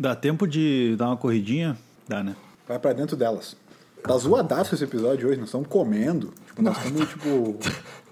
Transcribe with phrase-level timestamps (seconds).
[0.00, 1.76] Dá tempo de dar uma corridinha?
[2.08, 2.34] Dá, né?
[2.66, 3.54] Vai pra dentro delas.
[4.02, 6.32] Tá zoadaço esse episódio hoje, nós estamos comendo.
[6.46, 7.58] Tipo, nós estamos, tipo.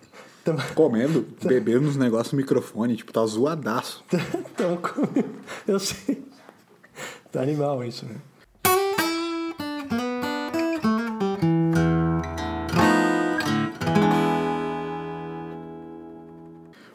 [0.77, 4.05] comendo, bebendo uns negócios no microfone, tipo, tá zoadaço.
[4.53, 4.79] Então,
[5.67, 6.23] eu sei.
[7.33, 8.17] Tá animal isso, né?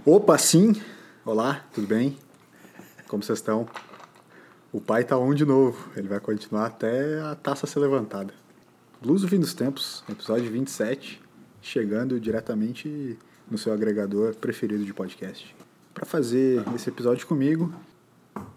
[0.05, 0.79] Opa, sim!
[1.25, 2.15] Olá, tudo bem?
[3.07, 3.67] Como vocês estão?
[4.73, 8.33] O pai tá on de novo, ele vai continuar até a taça ser levantada.
[8.99, 11.21] Blues do Fim dos Tempos, episódio 27,
[11.61, 13.15] chegando diretamente
[13.47, 15.55] no seu agregador preferido de podcast.
[15.93, 17.71] Para fazer esse episódio comigo,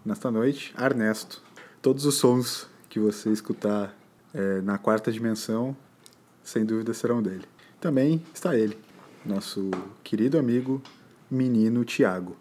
[0.03, 1.39] nesta noite, Ernesto.
[1.83, 3.95] Todos os sons que você escutar
[4.33, 5.77] é, na quarta dimensão,
[6.43, 7.45] sem dúvida serão dele.
[7.79, 8.75] Também está ele,
[9.23, 9.69] nosso
[10.03, 10.81] querido amigo
[11.29, 12.35] menino Tiago.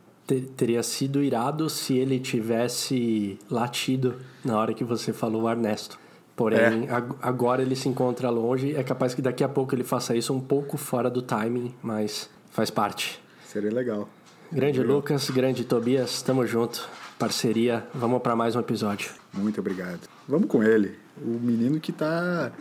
[0.56, 5.98] Teria sido irado se ele tivesse latido na hora que você falou Ernesto.
[6.34, 6.88] Porém, é.
[7.22, 8.74] agora ele se encontra longe.
[8.74, 12.28] É capaz que daqui a pouco ele faça isso um pouco fora do timing, mas
[12.50, 13.20] faz parte.
[13.46, 14.08] Seria legal.
[14.52, 14.96] Grande legal.
[14.96, 16.88] Lucas, grande Tobias, tamo junto.
[17.18, 19.12] Parceria, vamos para mais um episódio.
[19.32, 20.00] Muito obrigado.
[20.28, 22.52] Vamos com ele, o menino que está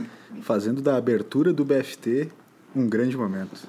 [0.41, 2.30] fazendo da abertura do BFT
[2.75, 3.67] um grande momento.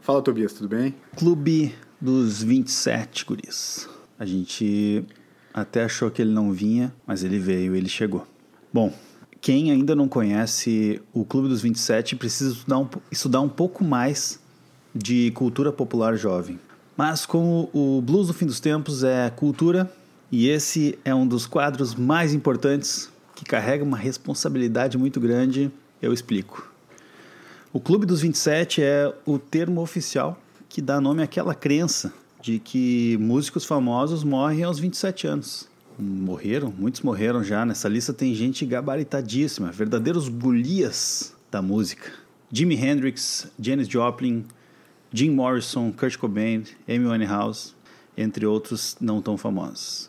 [0.00, 0.94] Fala, Tobias, tudo bem?
[1.16, 3.88] Clube dos 27 guris.
[4.18, 5.04] A gente
[5.52, 8.26] até achou que ele não vinha, mas ele veio, ele chegou.
[8.72, 8.92] Bom,
[9.40, 14.40] quem ainda não conhece o Clube dos 27 precisa estudar um, estudar um pouco mais
[14.94, 16.58] de cultura popular jovem.
[16.96, 19.90] Mas como o Blues do Fim dos Tempos é cultura,
[20.30, 26.12] e esse é um dos quadros mais importantes que carrega uma responsabilidade muito grande, eu
[26.12, 26.70] explico.
[27.72, 30.38] O Clube dos 27 é o termo oficial
[30.70, 35.68] que dá nome àquela crença de que músicos famosos morrem aos 27 anos.
[35.98, 37.66] Morreram, muitos morreram já.
[37.66, 42.12] Nessa lista tem gente gabaritadíssima, verdadeiros golias da música.
[42.52, 44.44] Jimi Hendrix, Janis Joplin,
[45.12, 47.74] Jim Morrison, Kurt Cobain, Amy Winehouse,
[48.16, 50.08] entre outros não tão famosos.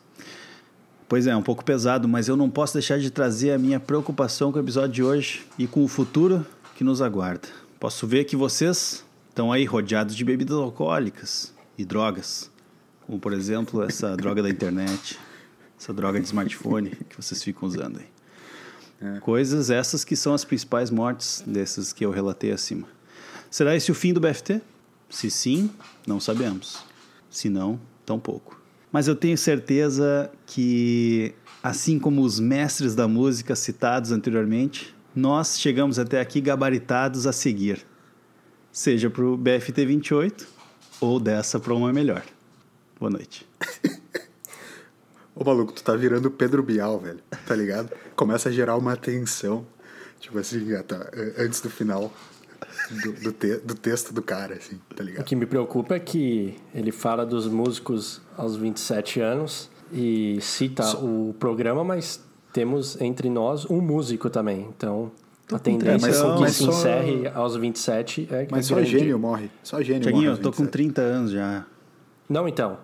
[1.09, 4.51] Pois é, um pouco pesado, mas eu não posso deixar de trazer a minha preocupação
[4.51, 7.47] com o episódio de hoje e com o futuro que nos aguarda.
[7.79, 12.51] Posso ver que vocês estão aí rodeados de bebidas alcoólicas e drogas,
[13.07, 15.17] como por exemplo essa droga da internet,
[15.79, 19.15] essa droga de smartphone que vocês ficam usando aí.
[19.15, 19.19] É.
[19.19, 22.87] Coisas essas que são as principais mortes dessas que eu relatei acima.
[23.49, 24.61] Será esse o fim do BFT?
[25.09, 25.71] Se sim,
[26.05, 26.83] não sabemos.
[27.29, 28.61] Se não, tampouco.
[28.91, 35.97] Mas eu tenho certeza que, assim como os mestres da música citados anteriormente, nós chegamos
[35.97, 37.85] até aqui gabaritados a seguir
[38.71, 40.47] seja para o BFT 28
[40.99, 42.23] ou dessa para uma melhor.
[42.99, 43.47] Boa noite.
[45.35, 47.89] Ô maluco, tu tá virando Pedro Bial, velho, tá ligado?
[48.15, 49.65] Começa a gerar uma tensão,
[50.19, 52.13] tipo assim, tá, antes do final
[53.03, 55.21] do, do, te, do, texto do cara, assim, tá ligado?
[55.21, 60.83] O que me preocupa é que ele fala dos músicos aos 27 anos e cita
[60.83, 60.97] so...
[60.97, 62.21] o programa, mas
[62.53, 65.11] temos entre nós um músico também, então
[65.55, 66.71] a tendência é, mas, que mas se só...
[66.71, 69.49] encerre aos 27 é Mas só gênio morre.
[69.63, 70.39] Só gênio Tiaguinho, morre.
[70.39, 71.65] eu tô com 30 anos já.
[72.29, 72.77] Não, então.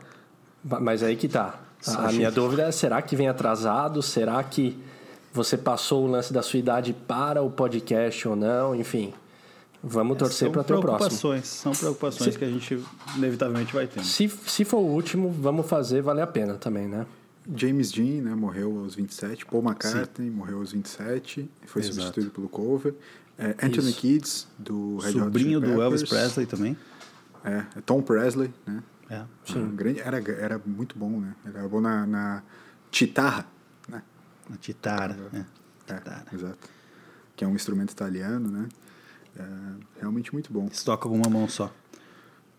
[0.64, 1.60] Mas aí que tá.
[1.98, 4.02] a minha dúvida é: será que vem atrasado?
[4.02, 4.78] Será que
[5.34, 8.76] você passou o lance da sua idade para o podcast ou não?
[8.76, 9.14] Enfim.
[9.84, 11.40] Vamos é, torcer para ter o próximo.
[11.44, 12.84] São preocupações se, que a gente
[13.16, 14.04] inevitavelmente vai ter.
[14.04, 17.06] Se, se for o último, vamos fazer valer a pena também, né?
[17.56, 19.46] James Dean, né, morreu aos 27.
[19.46, 20.36] Paul McCartney Sim.
[20.36, 21.96] morreu aos 27 foi Exato.
[21.96, 22.94] substituído pelo cover.
[23.38, 24.00] É, Anthony Isso.
[24.00, 26.76] Kids, do Red Sobrinho do Elvis Presley também.
[27.46, 28.84] É, é Tom Presley, né?
[29.10, 29.24] É.
[29.46, 29.60] Sim.
[29.60, 31.36] Um grande, era, era muito bom, né?
[31.46, 32.44] Era bom na, na
[32.92, 33.46] chitarra,
[33.88, 34.02] né?
[34.50, 35.94] Na chitara, é.
[35.94, 36.36] é.
[36.36, 36.70] exato.
[37.36, 38.68] Que é um instrumento italiano, né?
[39.38, 39.44] É,
[40.00, 40.68] realmente muito bom.
[40.72, 41.72] Se toca com uma mão só.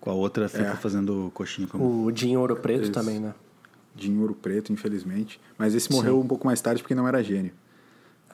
[0.00, 0.76] Com a outra fica é.
[0.76, 1.66] fazendo coxinha.
[1.66, 2.93] Com o Dinho Ouro Preto Isso.
[2.93, 3.34] também, né?
[3.98, 5.41] De Ouro Preto, infelizmente.
[5.56, 6.20] Mas esse morreu sim.
[6.20, 7.52] um pouco mais tarde porque não era gênio.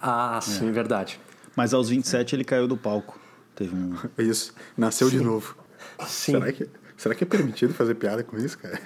[0.01, 0.73] Ah, sim, é.
[0.73, 1.19] verdade.
[1.57, 2.37] Mas aos 27 é.
[2.37, 3.19] ele caiu do palco.
[3.55, 3.97] Teve um...
[4.19, 5.19] Isso, nasceu sim.
[5.19, 5.57] de novo.
[6.07, 6.33] Sim.
[6.33, 8.81] Será que, será que é permitido fazer piada com isso, cara?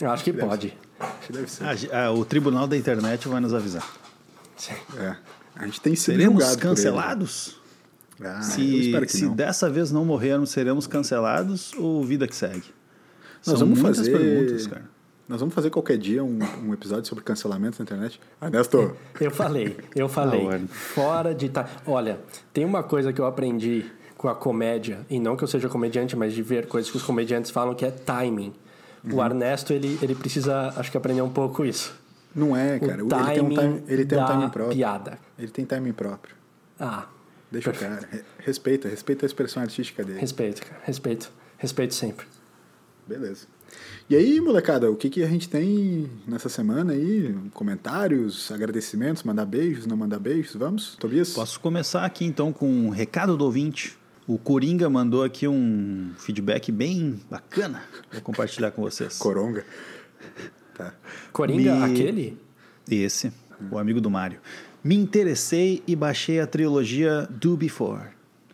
[0.00, 0.76] Eu acho que pode.
[0.98, 1.64] Acho que deve ser.
[1.92, 3.86] Ah, o tribunal da internet vai nos avisar.
[4.56, 4.74] Sim.
[4.98, 5.16] É.
[5.54, 7.60] A gente tem sido Seremos cancelados?
[8.20, 12.64] Ah, se se dessa vez não morrermos, seremos cancelados ou vida que segue?
[13.44, 14.84] Nós São vamos fazer perguntas, cara.
[15.32, 18.20] Nós vamos fazer qualquer dia um, um episódio sobre cancelamento na internet?
[18.42, 18.94] Ernesto?
[19.18, 20.46] Eu falei, eu falei.
[20.46, 21.48] Não, fora de.
[21.48, 21.66] Ta...
[21.86, 22.20] Olha,
[22.52, 26.14] tem uma coisa que eu aprendi com a comédia, e não que eu seja comediante,
[26.14, 28.52] mas de ver coisas que os comediantes falam que é timing.
[29.02, 29.16] Uhum.
[29.16, 31.98] O Ernesto, ele, ele precisa, acho que, aprender um pouco isso.
[32.34, 33.02] Não é, cara.
[33.02, 34.76] o ele tem um timing time, ele tem um timing próprio.
[34.76, 35.18] piada.
[35.38, 36.36] Ele tem timing próprio.
[36.78, 37.06] Ah,
[37.50, 38.06] Deixa o cara.
[38.12, 40.20] Re- Respeita, respeita a expressão artística dele.
[40.20, 40.82] respeito, cara.
[40.84, 41.32] Respeito.
[41.56, 42.26] Respeito sempre.
[43.08, 43.46] Beleza.
[44.12, 47.34] E aí, molecada, o que, que a gente tem nessa semana aí?
[47.54, 50.54] Comentários, agradecimentos, mandar beijos, não mandar beijos?
[50.54, 51.30] Vamos, Tobias?
[51.30, 53.96] Posso começar aqui então com um recado do ouvinte.
[54.26, 57.84] O Coringa mandou aqui um feedback bem bacana.
[58.12, 59.16] Vou compartilhar com vocês.
[59.16, 59.64] Coronga.
[60.74, 60.92] Tá.
[61.32, 62.38] Coringa, Me- aquele?
[62.90, 63.32] Esse,
[63.70, 64.40] o amigo do Mário.
[64.84, 68.08] Me interessei e baixei a trilogia Do Before.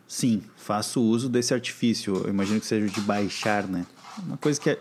[0.07, 2.15] Sim, faço uso desse artifício.
[2.25, 3.85] Eu imagino que seja de baixar, né?
[4.25, 4.79] Uma coisa que é.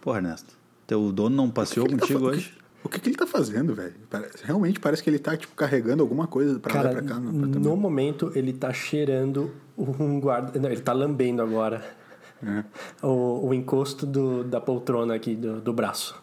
[0.00, 0.56] Porra, Ernesto.
[0.86, 2.58] Teu dono não passeou O que que tá contigo fa- hoje?
[2.84, 3.94] O que, que ele tá fazendo, velho?
[4.44, 7.20] Realmente parece que ele tá, tipo, carregando alguma coisa pra lá Cara, e pra cá.
[7.20, 10.58] No no momento ele tá cheirando um guarda.
[10.58, 11.84] Não, ele tá lambendo agora
[12.42, 12.62] É,
[13.04, 16.14] o, o encosto do, da poltrona aqui do, do braço.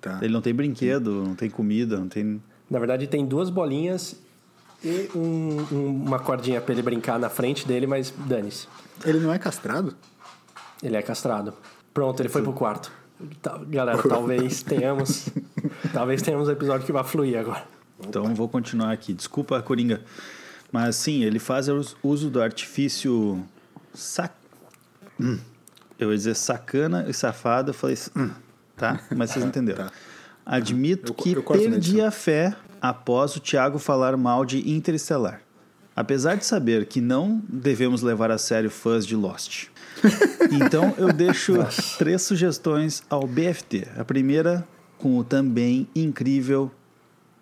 [0.00, 0.18] tá.
[0.20, 2.42] Ele não tem brinquedo, não tem comida, não tem.
[2.68, 4.16] Na verdade, tem duas bolinhas
[4.84, 8.66] e um- um- uma cordinha pra ele brincar na frente dele, mas dane-se.
[9.04, 9.94] Ele não é castrado?
[10.82, 11.54] Ele é castrado.
[11.94, 12.90] Pronto, ele foi pro quarto.
[13.68, 15.28] Galera, talvez tenhamos.
[15.92, 17.64] talvez tenhamos um episódio que vai fluir agora.
[18.06, 19.12] Então vou continuar aqui.
[19.12, 20.00] Desculpa, Coringa.
[20.72, 23.44] Mas sim, ele faz us- uso do artifício.
[23.92, 24.32] Sac...
[25.20, 25.38] Hum.
[25.98, 27.70] Eu ia dizer sacana e safado.
[27.70, 27.98] Eu falei.
[28.16, 28.30] hum,
[28.76, 29.00] tá?
[29.14, 29.86] Mas vocês entenderam.
[29.86, 29.92] Tá.
[30.46, 35.42] Admito Eu que eu perdi a fé após o Thiago falar mal de Interestelar.
[35.94, 39.68] Apesar de saber que não devemos levar a sério fãs de Lost.
[40.52, 41.54] Então eu deixo
[41.96, 43.86] três sugestões ao BFT.
[43.96, 44.66] A primeira
[44.98, 46.72] com o também incrível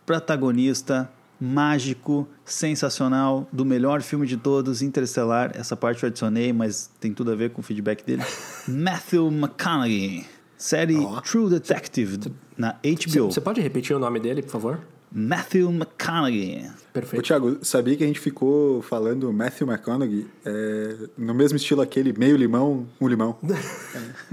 [0.04, 1.10] protagonista
[1.40, 5.52] mágico, sensacional, do melhor filme de todos, Interestelar.
[5.54, 8.22] Essa parte eu adicionei, mas tem tudo a ver com o feedback dele.
[8.66, 10.26] Matthew McConaughey.
[10.56, 11.20] Série Ó.
[11.20, 13.30] True Detective na HBO.
[13.30, 14.80] Você pode repetir o nome dele, por favor?
[15.10, 16.66] Matthew McConaughey.
[16.66, 17.22] Ô, Perfeito.
[17.25, 22.37] Thiago, sabia que a gente ficou falando Matthew McConaughey é, no mesmo estilo aquele meio
[22.37, 23.37] limão, um limão?
[23.94, 24.28] É.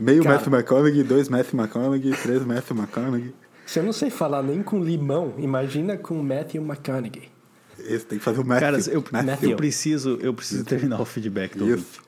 [0.00, 0.36] Meio Cara.
[0.36, 3.34] Matthew McConaughey, dois Matthew McConaughey, três Matthew McConaughey.
[3.66, 7.28] Se eu não sei falar nem com limão, imagina com Matthew McConaughey.
[7.80, 8.60] Esse tem que fazer o Matthew.
[8.70, 9.50] Cara, eu, Matthew.
[9.50, 11.74] eu preciso, eu preciso terminar o feedback do.
[11.74, 12.00] Isso.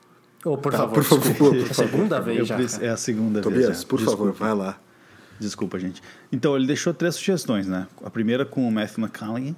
[0.45, 2.57] Oh, por Tá, favor, por favor, por É a segunda vez já.
[2.81, 3.43] é a segunda vez.
[3.43, 4.33] Tobias, por Desculpa.
[4.33, 4.79] favor, vai lá.
[5.41, 6.01] Desculpa, gente.
[6.31, 7.87] Então, ele deixou três sugestões, né?
[8.03, 9.55] A primeira com o Matthew McConaughey,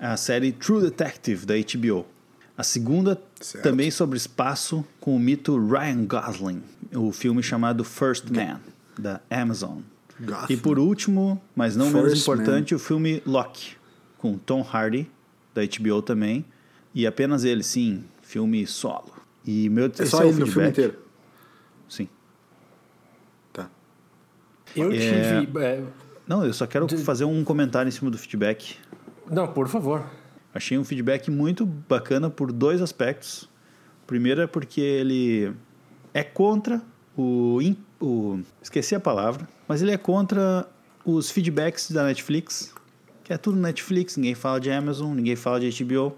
[0.00, 2.04] a série True Detective, da HBO.
[2.58, 3.62] A segunda, Certo.
[3.64, 6.62] também sobre espaço, com o mito Ryan Gosling,
[6.94, 8.60] o filme chamado First Man,
[8.98, 9.78] da Amazon.
[10.20, 10.46] Gosling.
[10.50, 13.76] E por último, mas não menos First importante, o filme Locke,
[14.18, 15.08] com Tom Hardy,
[15.54, 16.44] da HBO também.
[16.94, 19.12] E apenas ele, sim, filme solo.
[19.46, 20.70] E meu É só o ele no filme feedback.
[20.72, 20.98] inteiro.
[21.88, 22.08] Sim.
[24.76, 25.40] Eu É.
[25.40, 25.58] tive.
[25.60, 25.82] é,
[26.26, 28.76] Não, eu só quero fazer um comentário em cima do feedback.
[29.30, 30.04] Não, por favor.
[30.54, 33.48] Achei um feedback muito bacana por dois aspectos.
[34.06, 35.52] Primeiro é porque ele
[36.12, 36.80] é contra
[37.16, 37.58] o,
[38.00, 38.40] o.
[38.62, 40.66] Esqueci a palavra, mas ele é contra
[41.04, 42.74] os feedbacks da Netflix,
[43.24, 46.16] que é tudo Netflix, ninguém fala de Amazon, ninguém fala de HBO.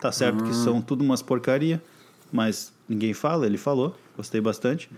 [0.00, 1.82] Tá certo que são tudo umas porcaria,
[2.32, 4.88] mas ninguém fala, ele falou, gostei bastante.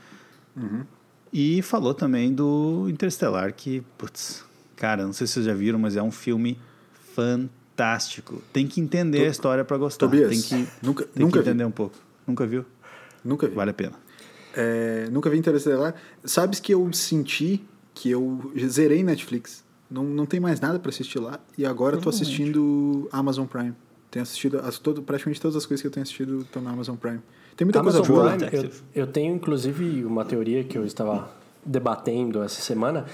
[1.33, 4.45] E falou também do Interestelar, que, putz,
[4.77, 6.59] cara, não sei se vocês já viram, mas é um filme
[7.15, 8.43] fantástico.
[8.53, 10.07] Tem que entender a história pra gostar.
[10.07, 11.51] Tobias, tem que, nunca- tem nunca que vi.
[11.51, 11.97] entender um pouco.
[12.27, 12.65] Nunca viu?
[13.25, 13.55] Nunca vi.
[13.55, 13.93] Vale a pena.
[14.55, 15.95] É, nunca vi Interestelar.
[16.25, 19.63] Sabes que eu senti que eu zerei Netflix.
[19.91, 21.39] Não, não tem mais nada pra assistir lá.
[21.59, 22.41] E agora eu tô Provavelmente.
[22.43, 23.75] assistindo Amazon Prime.
[24.11, 26.97] Tenho assistido as, todo, praticamente todas as coisas que eu tenho assistido estão na Amazon
[26.97, 27.21] Prime.
[27.57, 28.51] Tem muita Amazon coisa boa.
[28.53, 31.31] Eu, eu tenho inclusive uma teoria que eu estava
[31.65, 33.07] debatendo essa semana,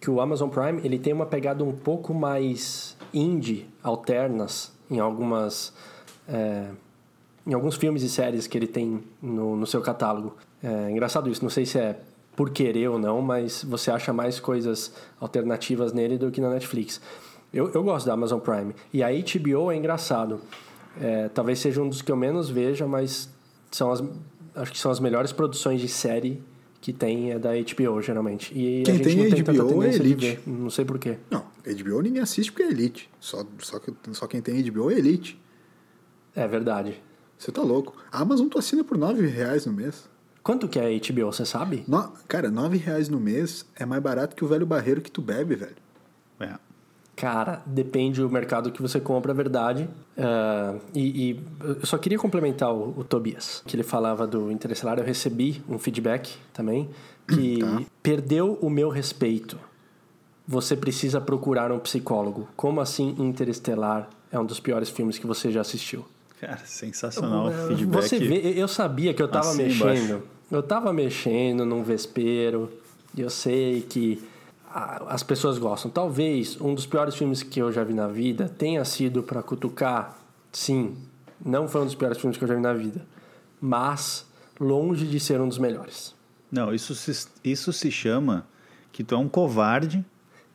[0.00, 5.72] que o Amazon Prime ele tem uma pegada um pouco mais indie, alternas, em algumas...
[6.28, 6.66] é,
[7.46, 10.36] em alguns filmes e séries que ele tem no, no seu catálogo.
[10.62, 11.98] É engraçado isso, não sei se é
[12.36, 17.00] por querer ou não, mas você acha mais coisas alternativas nele do que na Netflix.
[17.52, 18.74] Eu, eu gosto da Amazon Prime.
[18.92, 20.40] E a HBO é engraçado.
[21.00, 23.28] É, talvez seja um dos que eu menos veja, mas
[23.76, 24.02] são as,
[24.54, 26.42] acho que são as melhores produções de série
[26.80, 28.52] que tem é da HBO, geralmente.
[28.52, 30.26] E Quem a gente tem não tem tanta HBO é tendência de Elite.
[30.26, 31.18] ver, Não sei porquê.
[31.30, 33.08] Não, HBO ninguém assiste porque é Elite.
[33.20, 35.40] Só, só, que- só quem tem HBO é Elite.
[36.34, 37.00] É verdade.
[37.38, 37.94] Você tá louco.
[38.10, 40.08] A Amazon tu assina por 9 reais no mês.
[40.42, 41.84] Quanto que é a HBO, você sabe?
[41.86, 45.22] No, cara, 9 reais no mês é mais barato que o velho barreiro que tu
[45.22, 45.76] bebe, velho.
[46.40, 46.54] É.
[47.22, 49.88] Cara, depende do mercado que você compra, é verdade.
[50.18, 51.40] Ah, e, e
[51.80, 54.98] eu só queria complementar o, o Tobias, que ele falava do Interestelar.
[54.98, 56.90] Eu recebi um feedback também
[57.28, 57.82] que Tá.
[58.02, 59.56] perdeu o meu respeito
[60.48, 62.48] você precisa procurar um psicólogo.
[62.56, 66.04] Como assim Interestelar é um dos piores filmes que você já assistiu?
[66.40, 68.02] Cara, sensacional o feedback.
[68.02, 69.84] Você vê, eu sabia que eu tava assim mexendo.
[69.86, 70.22] embaixo.
[70.50, 72.68] Eu tava mexendo num vespeiro.
[73.16, 74.20] E eu sei que
[75.08, 75.90] as pessoas gostam.
[75.90, 80.16] Talvez um dos piores filmes que eu já vi na vida tenha sido pra cutucar.
[80.52, 80.96] Sim,
[81.44, 83.04] não foi um dos piores filmes que eu já vi na vida.
[83.60, 84.26] Mas
[84.58, 86.14] longe de ser um dos melhores.
[86.50, 88.46] Não, isso se, isso se chama
[88.90, 90.04] que tu é um covarde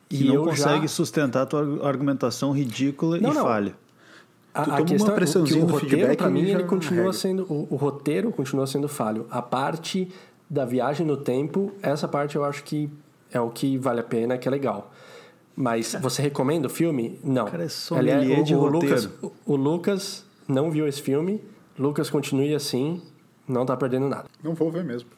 [0.08, 3.42] que E não eu já- consegue sustentar a tua argumentação ridícula Não, e não.
[3.42, 3.74] falha.
[4.54, 7.44] A, Tu a uma questão é que o roteiro, e mim, ele continua sendo.
[7.44, 9.26] O, o roteiro continua sendo falho.
[9.30, 10.10] A parte
[10.48, 12.90] da viagem no tempo, essa parte eu acho que
[13.32, 14.92] é o que vale a pena, que é legal.
[15.54, 17.18] Mas você recomenda o filme?
[17.24, 17.46] Não.
[17.46, 18.64] Cara, é sommelier o, de o.
[18.64, 21.42] Lucas, o, o Lucas não viu esse filme.
[21.76, 23.02] Lucas continue assim,
[23.46, 24.26] não tá perdendo nada.
[24.42, 25.10] Não vou ver mesmo.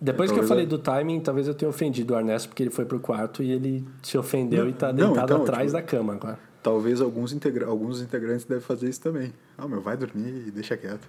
[0.00, 2.86] Depois que eu falei do timing, talvez eu tenha ofendido o Ernesto, porque ele foi
[2.86, 5.82] pro quarto e ele se ofendeu Não, e tá não, deitado então, atrás tipo- da
[5.82, 6.38] cama agora.
[6.62, 9.32] Talvez alguns, integra alguns integrantes devem fazer isso também.
[9.58, 11.06] Ah, meu, vai dormir e deixa quieto.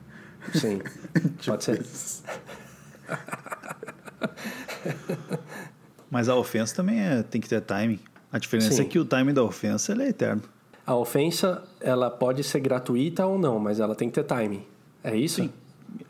[0.53, 0.81] Sim,
[1.39, 1.81] Tipo pode ser.
[6.11, 7.99] Mas a ofensa também é, tem que ter timing.
[8.31, 8.81] A diferença Sim.
[8.81, 10.43] é que o timing da ofensa ele é eterno.
[10.85, 14.65] A ofensa, ela pode ser gratuita ou não, mas ela tem que ter timing.
[15.03, 15.49] É isso?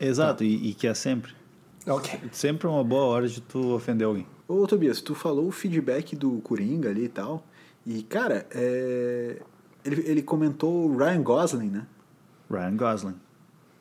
[0.00, 1.32] Exato, e, e que é sempre.
[1.86, 2.18] Ok.
[2.32, 4.26] Sempre é uma boa hora de tu ofender alguém.
[4.48, 7.44] Ô, Tobias, tu falou o feedback do Coringa ali e tal.
[7.86, 9.40] E, cara, é...
[9.84, 11.86] ele, ele comentou o Ryan Gosling, né?
[12.50, 13.16] Ryan Gosling.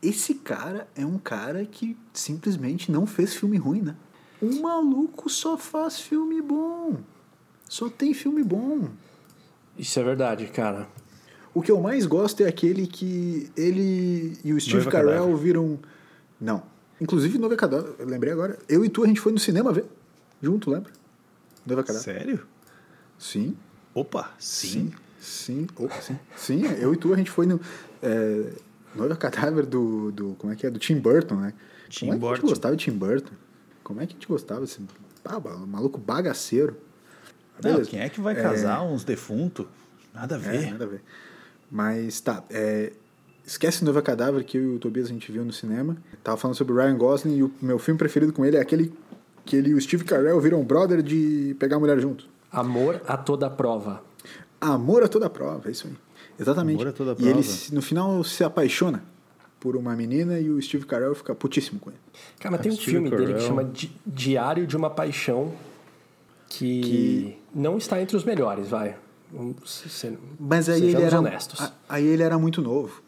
[0.01, 3.95] Esse cara é um cara que simplesmente não fez filme ruim, né?
[4.41, 6.97] O maluco só faz filme bom.
[7.69, 8.89] Só tem filme bom.
[9.77, 10.87] Isso é verdade, cara.
[11.53, 15.35] O que eu mais gosto é aquele que ele e o Steve Noiva Carell Cadáver.
[15.37, 15.79] viram.
[16.39, 16.63] Não.
[16.99, 18.57] Inclusive, Noiva Cadáver, eu lembrei agora.
[18.69, 19.85] Eu e tu, a gente foi no cinema ver.
[20.41, 20.91] Junto, lembra?
[21.65, 22.03] Noiva Cadáver.
[22.03, 22.47] Sério?
[23.17, 23.55] Sim.
[23.93, 24.91] Opa, sim.
[25.19, 25.67] Sim.
[25.75, 26.17] Oh, sim.
[26.35, 27.59] Sim, eu e tu, a gente foi no.
[28.01, 28.53] É,
[28.95, 30.35] Noiva Cadáver do, do.
[30.39, 30.69] Como é que é?
[30.69, 31.53] Do Tim Burton, né?
[31.89, 32.35] Tim Como é que a Burton.
[32.41, 33.33] gente gostava de Tim Burton?
[33.91, 34.79] Como é que a gente gostava desse.
[35.23, 36.75] Ah, maluco bagaceiro.
[37.63, 37.89] Não, Beleza.
[37.89, 39.65] quem é que vai casar uns defuntos?
[40.13, 40.71] Nada a É, ver.
[40.71, 41.01] nada a ver.
[41.69, 42.91] Mas tá, é,
[43.45, 45.95] esquece Noiva Cadáver que eu e o Tobias a gente viu no cinema.
[46.23, 48.93] Tava falando sobre o Ryan Gosling e o meu filme preferido com ele é aquele
[49.45, 52.27] que ele e o Steve Carell viram brother de pegar a mulher junto.
[52.51, 54.03] Amor a toda prova.
[54.59, 55.93] Amor a toda prova, é isso aí.
[56.39, 56.75] Exatamente.
[56.75, 57.29] Amor a toda E prova.
[57.31, 59.03] ele se- no final se apaixona
[59.61, 61.99] por uma menina e o Steve Carell fica putíssimo com ele.
[62.39, 63.47] Cara, mas tem um Steve filme dele que Carell.
[63.47, 65.53] chama Di- Diário de uma Paixão
[66.49, 68.97] que, Que- não está entre os melhores, vai.
[69.65, 71.61] Ser- Mas aí ele era honestos.
[71.61, 73.01] a- aí ele era muito novo.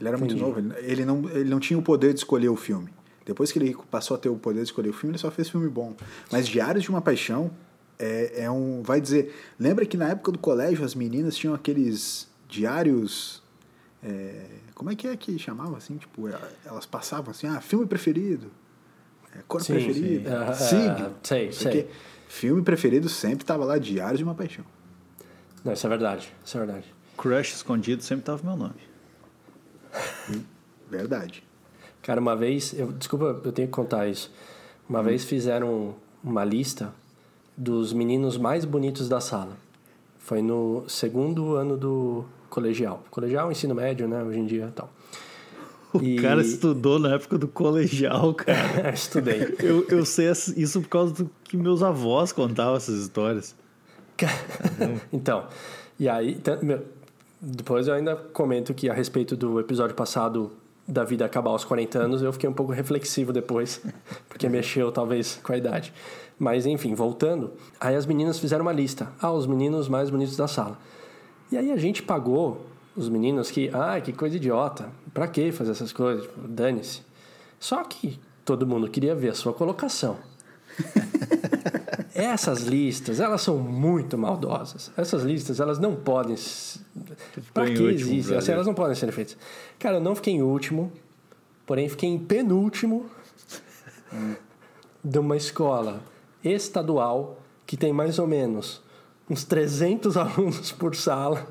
[0.00, 0.58] Ele era muito novo.
[0.58, 2.88] Ele, ele não ele não tinha o poder de escolher o filme.
[3.24, 5.48] Depois que ele passou a ter o poder de escolher o filme, ele só fez
[5.48, 5.94] filme bom.
[6.32, 7.50] Mas Diários de uma Paixão
[7.98, 8.82] é, é um.
[8.82, 9.32] Vai dizer.
[9.60, 13.40] Lembra que na época do colégio as meninas tinham aqueles diários.
[14.04, 15.96] É, como é que é que chamava assim?
[15.96, 18.50] Tipo, é, elas passavam assim, ah, filme preferido.
[19.34, 20.30] É, cor Sim, preferida.
[20.30, 20.36] sim.
[20.36, 21.14] Ah, signo.
[21.22, 21.90] sei, não sei sei.
[22.28, 24.64] Filme preferido sempre tava lá, Diários de uma Paixão.
[25.64, 26.32] Não, isso é verdade.
[26.44, 26.94] Isso é verdade.
[27.16, 28.74] Crush escondido sempre tava meu nome.
[30.90, 31.42] Verdade.
[32.02, 34.30] Cara, uma vez, eu, desculpa, eu tenho que contar isso.
[34.88, 36.92] Uma vez fizeram uma lista
[37.56, 39.56] dos meninos mais bonitos da sala.
[40.18, 43.02] Foi no segundo ano do colegial.
[43.10, 44.22] Colegial, ensino médio, né?
[44.22, 44.88] Hoje em dia tal.
[45.92, 48.90] O E- cara estudou na época do colegial, cara.
[48.94, 49.56] Estudei.
[49.58, 53.54] Eu, eu sei isso por causa do que meus avós contavam essas histórias.
[55.12, 55.46] então,
[55.98, 56.38] e aí,
[57.40, 60.52] depois eu ainda comento que a respeito do episódio passado
[60.86, 63.80] da vida acabar aos 40 anos, eu fiquei um pouco reflexivo depois,
[64.28, 65.92] porque mexeu talvez com a idade.
[66.38, 69.08] Mas enfim, voltando, aí as meninas fizeram uma lista.
[69.20, 70.78] Ah, os meninos mais bonitos da sala.
[71.54, 75.70] E aí a gente pagou os meninos que, ah, que coisa idiota, pra que fazer
[75.70, 76.26] essas coisas?
[76.26, 77.02] Tipo, Dane-se.
[77.60, 80.16] Só que todo mundo queria ver a sua colocação.
[82.12, 84.90] Essas listas, elas são muito maldosas.
[84.96, 86.34] Essas listas, elas não podem.
[86.34, 88.36] em que existem?
[88.36, 89.36] Assim, elas não podem ser feitas.
[89.78, 90.92] Cara, eu não fiquei em último,
[91.64, 93.06] porém fiquei em penúltimo
[95.04, 96.02] de uma escola
[96.42, 98.83] estadual que tem mais ou menos
[99.28, 101.46] uns 300 alunos por sala,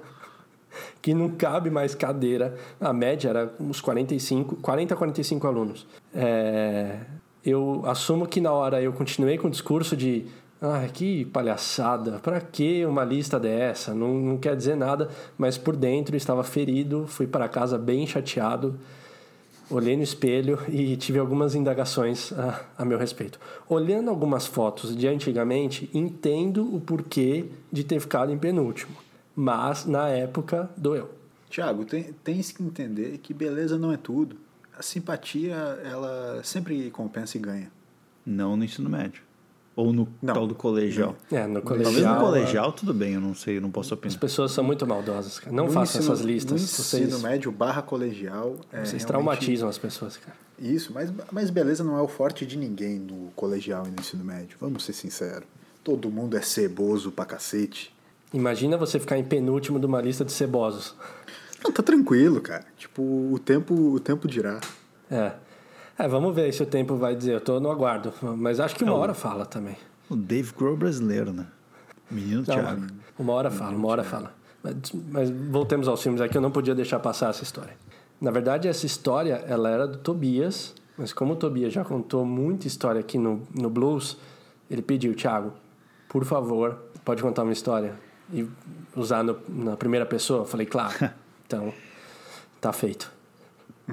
[1.01, 2.55] que não cabe mais cadeira.
[2.79, 5.87] A média era uns 45, 40 a 45 alunos.
[6.13, 6.99] É,
[7.45, 10.25] eu assumo que na hora eu continuei com o discurso de
[10.61, 13.93] ah, que palhaçada, pra que uma lista dessa?
[13.93, 18.79] Não, não quer dizer nada, mas por dentro estava ferido, fui para casa bem chateado.
[19.75, 23.39] Olhei no espelho e tive algumas indagações a, a meu respeito.
[23.67, 28.95] Olhando algumas fotos de antigamente, entendo o porquê de ter ficado em penúltimo.
[29.35, 31.09] Mas, na época, doeu.
[31.49, 34.37] Tiago, tem, tens que entender que beleza não é tudo.
[34.77, 35.53] A simpatia,
[35.83, 37.71] ela sempre compensa e ganha.
[38.25, 39.21] Não no ensino médio.
[39.75, 40.33] Ou no Não.
[40.35, 41.15] tal do colegial.
[41.31, 42.13] É, no Talvez colegial...
[42.15, 44.19] no colegial, tudo bem, eu não sei, eu não posso As opinar.
[44.19, 45.55] pessoas são muito maldosas, cara.
[45.55, 46.61] Não No façam ensino- essas listas.
[46.61, 48.55] No Vocês, ensino médio barra colegial.
[48.71, 50.37] é vocês realmente traumatizam as pessoas, cara.
[50.59, 54.23] Isso, mas, mas beleza não é o forte de ninguém no colegial e no ensino
[54.23, 54.55] médio.
[54.61, 55.47] Vamos ser sinceros.
[55.83, 57.91] Todo mundo é ceboso pra cacete.
[58.31, 60.95] Imagina você ficar em penúltimo de uma lista de cebosos.
[61.63, 62.65] Não, tá tranquilo, cara.
[62.77, 64.59] Tipo, o tempo, o tempo dirá.
[65.09, 65.33] É.
[65.97, 67.33] É, vamos ver se o tempo vai dizer.
[67.33, 68.11] Eu tô no aguardo.
[68.37, 69.77] Mas acho que uma hora fala também.
[70.09, 71.47] O Dave Grohl brasileiro, né?
[72.09, 72.87] Menino Não, Thiago.
[73.17, 74.33] uma hora fala, uma hora fala.
[74.61, 74.75] Mas,
[75.11, 77.75] mas voltemos aos filmes aqui, eu não podia deixar passar essa história.
[78.21, 82.67] Na verdade, essa história, ela era do Tobias, mas como o Tobias já contou muita
[82.67, 84.17] história aqui no, no Blues,
[84.69, 85.53] ele pediu, Thiago,
[86.07, 87.95] por favor, pode contar uma história
[88.31, 88.47] e
[88.95, 90.41] usar no- na primeira pessoa?
[90.41, 90.93] Eu falei, claro.
[91.45, 91.71] Então,
[92.59, 93.11] tá feito.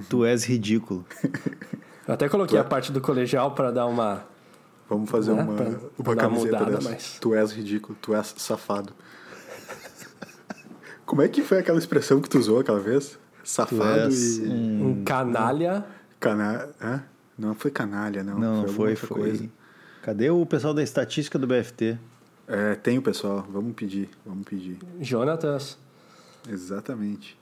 [0.08, 1.04] Tu és ridículo.
[2.06, 4.24] Eu até coloquei a parte do colegial para dar uma...
[4.88, 5.42] Vamos fazer Né?
[5.42, 6.90] uma, Pra- uma pra camiseta mudada, dessa.
[6.90, 8.92] mas- Tu és ridículo, tu és safado.
[11.06, 13.18] Como é que foi aquela expressão que tu usou aquela vez?
[13.44, 14.42] Safado és e.
[14.48, 15.84] Um canalha...
[16.18, 16.68] Cana...
[16.80, 17.02] Hã?
[17.38, 18.38] Não foi canalha, não.
[18.38, 19.18] Não, foi, outra foi.
[19.20, 19.48] coisa.
[20.02, 21.98] Cadê o pessoal da estatística do BFT?
[22.46, 23.46] É, tem o pessoal.
[23.50, 24.78] Vamos pedir, vamos pedir.
[25.00, 25.78] Jonatas...
[26.48, 27.38] Exatamente.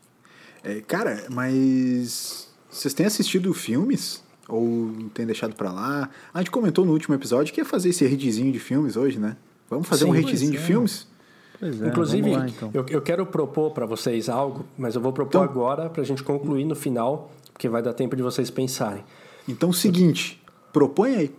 [0.63, 4.23] É, cara, mas vocês têm assistido filmes?
[4.49, 6.09] Ou tem deixado pra lá?
[6.33, 9.37] A gente comentou no último episódio que ia fazer esse hitzinho de filmes hoje, né?
[9.69, 10.61] Vamos fazer Sim, um hitzinho de é.
[10.61, 11.07] filmes?
[11.61, 12.71] Pois é, Inclusive, lá, então.
[12.73, 16.05] eu, eu quero propor para vocês algo, mas eu vou propor Então- agora para a
[16.05, 19.05] gente concluir no final, porque vai dar tempo de vocês pensarem.
[19.47, 20.41] Então, seguinte,
[20.73, 21.35] propõe aí.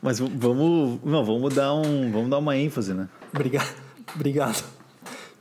[0.00, 3.08] Mas vamos, não, vamos dar um, vamos dar uma ênfase, né?
[3.32, 3.72] Obrigado.
[4.14, 4.64] Obrigado.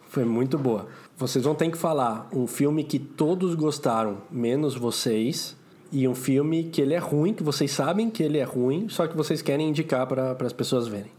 [0.10, 0.87] Foi muito boa.
[1.22, 5.55] Vocês vão ter que falar um filme que todos gostaram, menos vocês,
[5.92, 9.05] e um filme que ele é ruim, que vocês sabem que ele é ruim, só
[9.05, 11.12] que vocês querem indicar para as pessoas verem.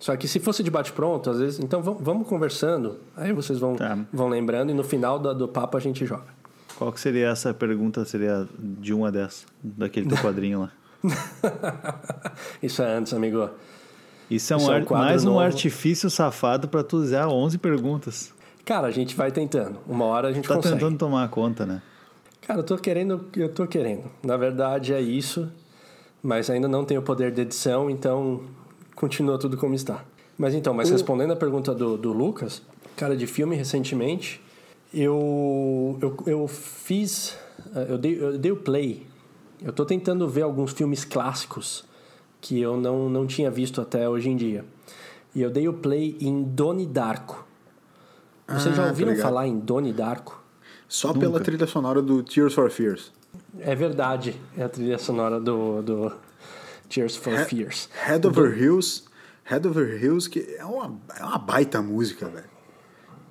[0.00, 1.60] Só que se fosse de bate-pronto, às vezes.
[1.60, 3.96] Então vamos, vamos conversando, aí vocês vão, Tá.
[4.12, 6.26] vão lembrando e no final do, do papo a gente joga.
[6.76, 8.04] Qual que seria essa pergunta?
[8.04, 10.72] Seria de 1 a 10, daquele teu quadrinho lá.
[12.62, 13.48] Isso é antes, amigo.
[14.30, 15.40] Isso é, um Isso é um ar- mais um novo.
[15.40, 18.32] artifício safado pra tu usar 11 perguntas.
[18.68, 19.78] Cara, a gente vai tentando.
[19.88, 20.74] Uma hora a gente Tá consegue.
[20.74, 21.80] tentando tomar conta, né?
[22.42, 24.04] Cara, eu tô querendo, eu tô querendo.
[24.22, 25.50] Na verdade é isso,
[26.22, 28.42] mas ainda não tenho o poder de edição, então
[28.94, 30.04] continua tudo como está.
[30.36, 32.60] Mas então, mas respondendo a pergunta do, do Lucas,
[32.94, 34.38] cara, de filme recentemente,
[34.92, 37.38] eu, eu, eu fiz,
[37.74, 39.06] eh, eu dei, eu dei o play.
[39.62, 41.86] Eu tô tentando ver alguns filmes clássicos
[42.38, 44.62] que eu não, não tinha visto até hoje em dia.
[45.34, 47.47] E eu dei o play em Doni Darko.
[48.48, 49.26] Vocês já Ah, tô ouviram ligado.
[49.26, 50.42] falar em Doni Darko?
[50.88, 53.12] Só pela trilha sonora do Tears for Fears.
[53.60, 56.12] É verdade, é a trilha sonora do, do
[56.88, 57.88] Tears for He- Fears.
[58.06, 59.04] Head Over Hills.
[59.44, 62.48] Head Over Hills, que é uma, é uma baita música, velho.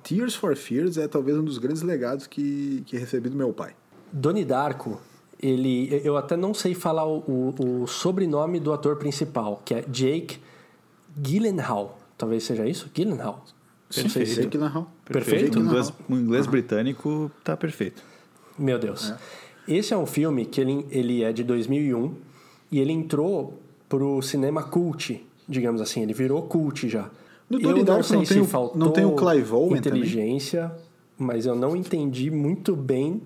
[0.03, 3.75] Tears for Fears é talvez um dos grandes legados que, que recebi do meu pai.
[4.13, 5.01] Donnie Darko,
[5.41, 9.81] ele, eu até não sei falar o, o, o sobrenome do ator principal, que é
[9.81, 10.39] Jake
[11.19, 11.97] Gyllenhaal.
[12.17, 12.89] Talvez seja isso?
[12.93, 13.43] Gyllenhaal.
[13.95, 14.91] Eu não sei se- Jake Gyllenhaal.
[15.11, 15.59] Perfeito?
[15.59, 18.03] O inglês, o inglês britânico tá perfeito.
[18.57, 19.13] Meu Deus.
[19.67, 22.13] Esse é um filme que ele, ele é de 2001
[22.71, 26.01] e ele entrou pro cinema cult, digamos assim.
[26.01, 27.09] Ele virou cult já.
[27.49, 29.99] No eu não sei não se tem o- faltou não tem o Clive Owen também?
[30.01, 30.71] inteligência,
[31.17, 33.21] mas eu não entendi muito bem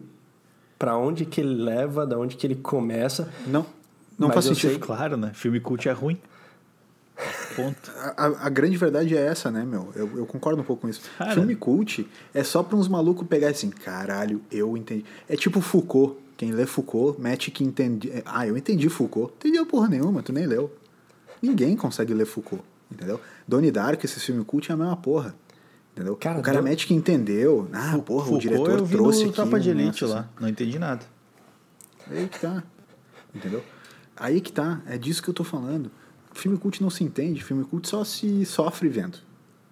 [0.78, 3.32] para onde que ele leva, da onde que ele começa.
[3.48, 3.66] Não,
[4.18, 4.70] não Mas faz sentido.
[4.72, 5.32] sei- Claro, né?
[5.34, 6.18] Filme cult é ruim.
[7.56, 7.92] Ponto.
[8.18, 9.92] A, a- grande verdade é essa, né, meu?
[9.96, 11.02] Eu, eu concordo um pouco com isso.
[11.18, 11.34] Cara.
[11.34, 15.06] Filme cult é só pra uns malucos pegar assim, caralho, eu entendi.
[15.30, 16.18] É tipo Foucault.
[16.38, 18.10] Quem lê Foucault, mete que entendi.
[18.12, 19.34] é, Ah, eu entendi Foucault.
[19.38, 20.76] Entendeu porra nenhuma, tu nem leu.
[21.42, 23.20] Ninguém consegue ler Foucault, entendeu?
[23.48, 25.36] Donnie Darko, esse filme cult é a mesma porra.
[25.94, 26.16] Entendeu?
[26.16, 27.68] Cara, o cara Don- mete que entendeu.
[27.74, 29.32] Ah, porra, o Foucault diretor eu vi trouxe no.
[29.34, 30.30] Tropa de um Elite negócio lá.
[30.40, 31.02] Não entendi nada.
[32.08, 32.16] assim.
[32.20, 32.64] Aí que tá.
[33.36, 33.64] Entendeu?
[34.16, 34.82] Aí que tá.
[34.88, 35.92] É disso que eu tô falando.
[36.34, 37.44] Filme cult não se entende.
[37.44, 39.18] Filme cult só se sofre vendo.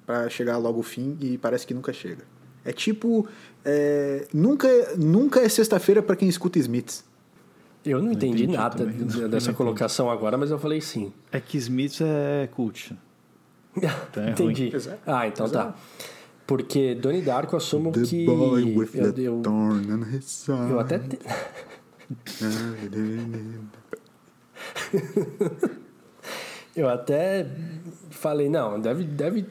[0.06, 2.24] Pra chegar logo o fim e parece que nunca chega.
[2.66, 3.28] É tipo.
[3.64, 4.68] é, nunca,
[4.98, 7.04] nunca é sexta-feira pra quem escuta Smiths.
[7.86, 8.98] Eu não entendi, entendi nada também.
[9.30, 9.54] dessa entendi.
[9.54, 11.14] colocação agora, mas eu falei sim.
[11.32, 12.96] É que Smith é cult.
[14.12, 14.76] Tá, é Entendi.
[14.76, 15.00] Exato.
[15.06, 15.74] Ah, então tá.
[16.46, 18.26] Porque Donnie Darko assumo The que.
[18.26, 20.72] boy with eu, the eu, thorn on his side.
[20.72, 20.98] eu até.
[21.00, 21.20] te-
[26.76, 27.46] Eu até
[28.12, 29.46] falei, não, deve, deve,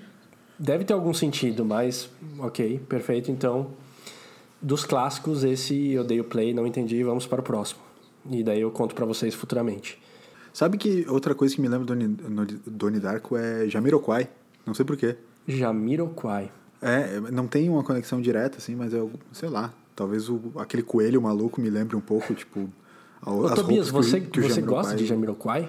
[0.59, 3.31] deve ter algum sentido, mas ok, perfeito.
[3.31, 3.71] Então,
[4.63, 7.81] dos clássicos, esse eu dei o play, não entendi, vamos para o próximo.
[8.31, 10.01] E daí eu conto para vocês futuramente.
[10.53, 12.09] Sabe que outra coisa que me lembra do
[12.67, 14.29] Doni- Darko é Jamiroquai.
[14.67, 15.17] Não sei porquê.
[15.47, 16.51] Jamiroquai.
[16.81, 19.73] É, não tem uma conexão direta, assim, mas eu, sei lá.
[19.95, 22.69] Talvez o, aquele coelho maluco me lembre um pouco, tipo.
[23.21, 25.69] a- Ô, as Tobias, roupas que o- você, que você gosta de Jamiroquai?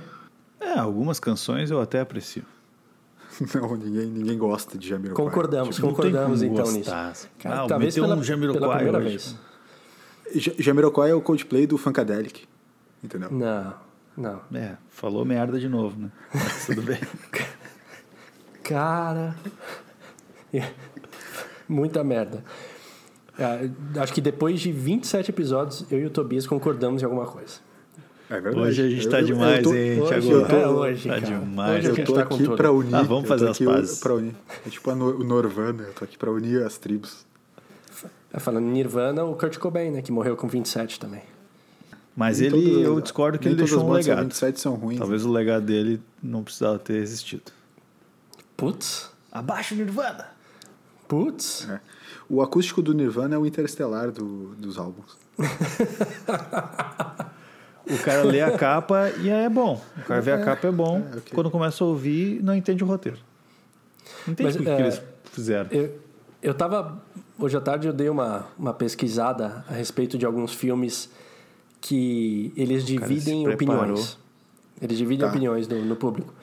[0.60, 2.44] É, algumas canções eu até aprecio.
[3.56, 5.26] Não, ninguém, ninguém gosta de Jamiroquai.
[5.26, 7.10] Concordamos, Tipo, concordamos então gostar.
[7.10, 7.30] nisso.
[7.46, 9.08] Ah, talvez meteu pela, um Jamiroquai pela primeira hoje.
[9.08, 9.36] vez.
[10.46, 12.48] Ja- Jamiroquai é o Coldplay do Funkadelic.
[13.04, 13.32] Entendeu?
[13.32, 13.74] Não,
[14.18, 14.42] não.
[14.54, 16.12] É, falou merda de novo, né?
[16.34, 17.00] Mas tudo bem.
[18.64, 19.36] Cara.
[21.68, 22.44] Muita merda.
[23.38, 23.70] É,
[24.02, 27.60] acho que depois de 27 episódios, eu e o Tobias concordamos em alguma coisa.
[28.30, 28.60] É verdade.
[28.68, 30.54] Hoje a gente tá eu- demais, tô- hein, hoje, Thiago?
[30.54, 31.40] é hoje, Tá cara.
[31.40, 31.80] demais.
[31.80, 32.96] Hoje a Eu tô tá aqui pra unir.
[32.96, 34.00] Ah, vamos fazer as pazes.
[34.00, 34.36] Pra unir.
[34.66, 37.26] É tipo a no- o Norvana, eu tô aqui pra unir as tribos.
[38.32, 40.04] É, falando em Nirvana, o Kurt Cobain, né?
[40.04, 41.24] Que morreu com 27 também.
[42.16, 44.22] Mas Nem ele, todas- eu discordo que ele deixou um legado.
[44.24, 45.00] 27 são ruins.
[45.00, 47.52] Talvez o legado dele não precisava ter existido.
[48.56, 49.10] Putz.
[49.32, 50.28] Abaixo Nirvana!
[51.08, 51.68] Putz.
[51.70, 51.80] É.
[52.30, 55.18] O acústico do Nirvana é o interestelar do, dos álbuns.
[57.90, 59.82] O cara lê a capa e é bom.
[59.98, 60.98] O cara vê a capa é bom.
[60.98, 61.34] é, ok.
[61.34, 63.18] Quando começa a ouvir, não entende o roteiro.
[64.28, 65.70] Não entende Mas, o que, é, que eles fizeram.
[65.72, 66.00] Eu,
[66.42, 67.02] eu tava.
[67.38, 71.10] Hoje à tarde eu dei uma, uma pesquisada a respeito de alguns filmes
[71.82, 73.84] que eles dividem se preparou.
[73.84, 74.18] opiniões.
[74.82, 75.32] Eles dividem Tá.
[75.32, 76.34] opiniões no, no público.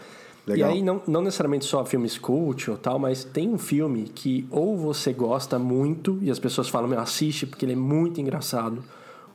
[0.46, 0.70] Legal.
[0.70, 4.46] E aí, não, não necessariamente só filmes cult ou tal, mas tem um filme que
[4.50, 8.82] ou você gosta muito e as pessoas falam, meu, assiste porque ele é muito engraçado.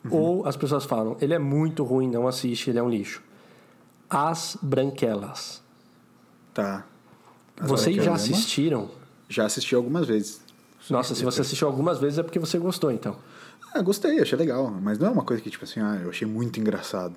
[0.06, 0.12] Uhum.
[0.14, 3.22] Ou as pessoas falam, ele é muito ruim, não assiste, ele é um lixo.
[4.10, 5.62] As Branquelas.
[6.54, 6.86] Tá.
[7.60, 8.22] As Vocês já Branquelas.
[8.24, 8.90] assistiram?
[9.30, 10.42] Já assisti algumas vezes.
[10.90, 13.16] Nossa, se você assistiu algumas vezes é porque você gostou, então.
[13.74, 14.70] Ah, gostei, achei legal.
[14.82, 17.14] Mas não é uma coisa que, tipo assim, ah, eu achei muito engraçado.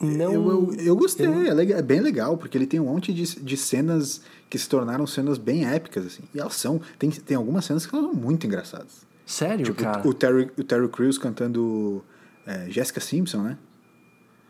[0.00, 0.32] Não.
[0.32, 3.22] Eu, eu, eu gostei, É, lega- é bem legal, porque ele tem um monte de,
[3.40, 4.20] de cenas
[4.50, 6.24] que se tornaram cenas bem épicas, assim.
[6.34, 6.80] E elas são.
[6.98, 9.06] Tem, tem algumas cenas que são muito engraçadas.
[9.24, 10.06] Sério, Tipo, cara?
[10.06, 12.04] o Terry, o Terry Crews cantando
[12.46, 13.58] é, Jessica Simpson, né?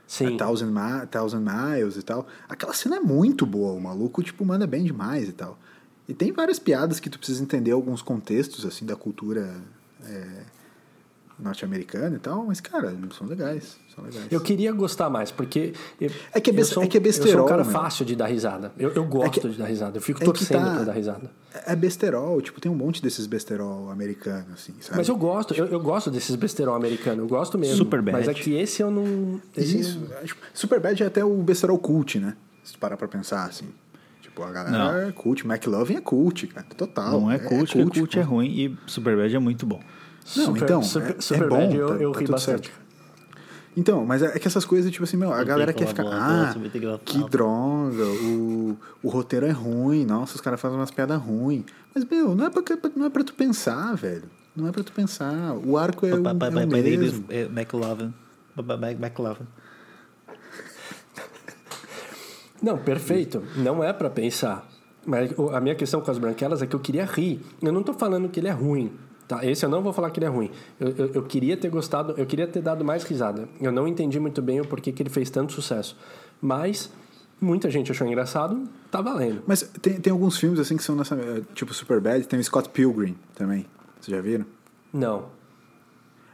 [0.06, 0.34] Sim.
[0.34, 2.26] A Thousand, Mi- Thousand Miles e tal.
[2.48, 5.58] Aquela cena é muito boa, o maluco, tipo, manda bem demais e tal.
[6.06, 9.56] E tem várias piadas que tu precisa entender alguns contextos, assim, da cultura
[10.04, 10.26] é,
[11.38, 14.26] norte-americana e tal, mas, cara, são legais, são legais.
[14.30, 15.72] Eu queria gostar mais, porque.
[16.00, 17.64] Eu, É que é eu bes- sou é que é Eu sou besterol, um cara
[17.64, 17.72] meu.
[17.72, 18.72] fácil de dar risada.
[18.78, 19.96] Eu, eu gosto que- de dar risada.
[19.98, 21.30] Eu fico é torcendo tá- pra dar risada.
[21.66, 24.96] É besterol, tipo, tem um monte desses besterol americanos, assim, sabe?
[24.98, 27.18] Mas eu gosto, eu, eu gosto desses besterol americanos.
[27.20, 27.76] Eu gosto mesmo.
[27.76, 28.12] Superbad.
[28.16, 29.40] Mas é que esse eu não.
[29.56, 32.36] Esse Isso, é, tipo, Superbad é até o besterol cult, né?
[32.62, 33.66] Se tu parar pra pensar, assim.
[34.22, 34.96] Tipo, a galera Não.
[35.08, 37.20] é cult, McLovin é cult, cara, total.
[37.20, 38.30] Não é cult, porque cult é pô.
[38.30, 39.80] ruim e Superbad é muito bom.
[40.36, 42.68] Não, Super- então, Super, é- é Superbad bom, eu, tá- eu tá ri tudo bastante.
[42.68, 42.84] certo.
[43.76, 46.04] Então, mas é que essas coisas, tipo assim, meu, a galera quer ficar.
[46.06, 46.54] Ah,
[47.04, 51.64] que droga, o, o roteiro é ruim, nossa, os caras fazem umas piadas ruins.
[51.92, 52.62] Mas, meu, não é, pra,
[52.94, 54.24] não é pra tu pensar, velho.
[54.54, 55.52] Não é pra tu pensar.
[55.64, 56.20] O arco é o, é
[56.64, 56.68] o
[57.00, 57.24] mesmo.
[57.50, 58.14] McLovin.
[59.00, 59.46] McLovin.
[62.62, 63.42] Não, perfeito.
[63.56, 64.66] Não é pra pensar.
[65.04, 67.40] Mas a minha questão com as branquelas é que eu queria rir.
[67.60, 68.92] Eu não tô falando que ele é ruim.
[69.26, 69.44] Tá?
[69.44, 70.50] Esse eu não vou falar que ele é ruim.
[70.78, 73.48] Eu, eu, eu queria ter gostado, eu queria ter dado mais risada.
[73.60, 75.96] Eu não entendi muito bem o porquê que ele fez tanto sucesso.
[76.42, 76.90] Mas
[77.40, 79.42] muita gente achou engraçado, tá valendo.
[79.46, 81.14] Mas tem, tem alguns filmes assim que são nessa.
[81.16, 83.64] eh, Tipo Superbad, tem o Scott Pilgrim também.
[84.00, 84.44] Vocês já viram?
[84.92, 85.26] Não.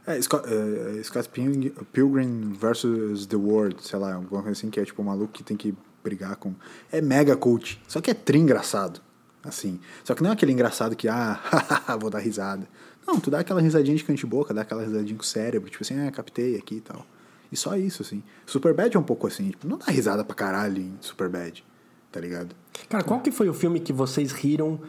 [0.05, 4.79] É, Scott, eh, Scott Pilgrim, Pilgrim versus The World, sei lá, alguma coisa assim, que
[4.79, 5.73] é tipo um maluco que tem que
[6.03, 6.53] brigar com.
[6.91, 7.81] É mega cult.
[7.87, 8.99] Só que é tri engraçado.
[9.43, 9.79] Assim.
[10.03, 11.39] Só que não é aquele engraçado que, ah,
[11.99, 12.67] vou dar risada.
[13.05, 15.99] Não, tu dá aquela risadinha de cante-boca, dá aquela risadinha com o cérebro, tipo assim,
[15.99, 17.05] ah, captei aqui e tal.
[17.51, 18.23] E só isso, assim.
[18.45, 21.63] Superbad é um pouco assim, tipo, não dá risada pra caralho em Superbad,
[22.11, 22.55] tá ligado?
[22.87, 24.79] Cara, qual que foi o filme que vocês riram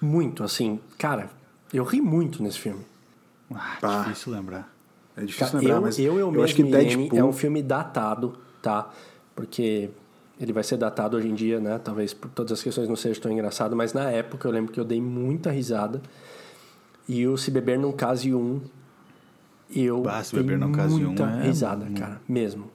[0.00, 0.80] muito, assim?
[0.98, 1.30] Cara,
[1.72, 2.84] eu ri muito nesse filme.
[3.54, 4.02] Ah, Pá.
[4.02, 4.72] difícil lembrar.
[5.16, 7.18] É difícil Cara, lembrar, eu, mas eu, eu, eu acho que mesmo, Deadpool...
[7.18, 8.90] é um filme datado, tá?
[9.34, 9.90] Porque
[10.40, 11.78] ele vai ser datado hoje em dia, né?
[11.78, 14.80] Talvez por todas as questões não seja tão engraçado, mas na época eu lembro que
[14.80, 16.00] eu dei muita risada.
[17.08, 18.60] E o Se Beber Num Case Um,
[19.74, 22.70] eu Bah, Se dei Beber Num Case Um muita é- risada, cara, mesmo.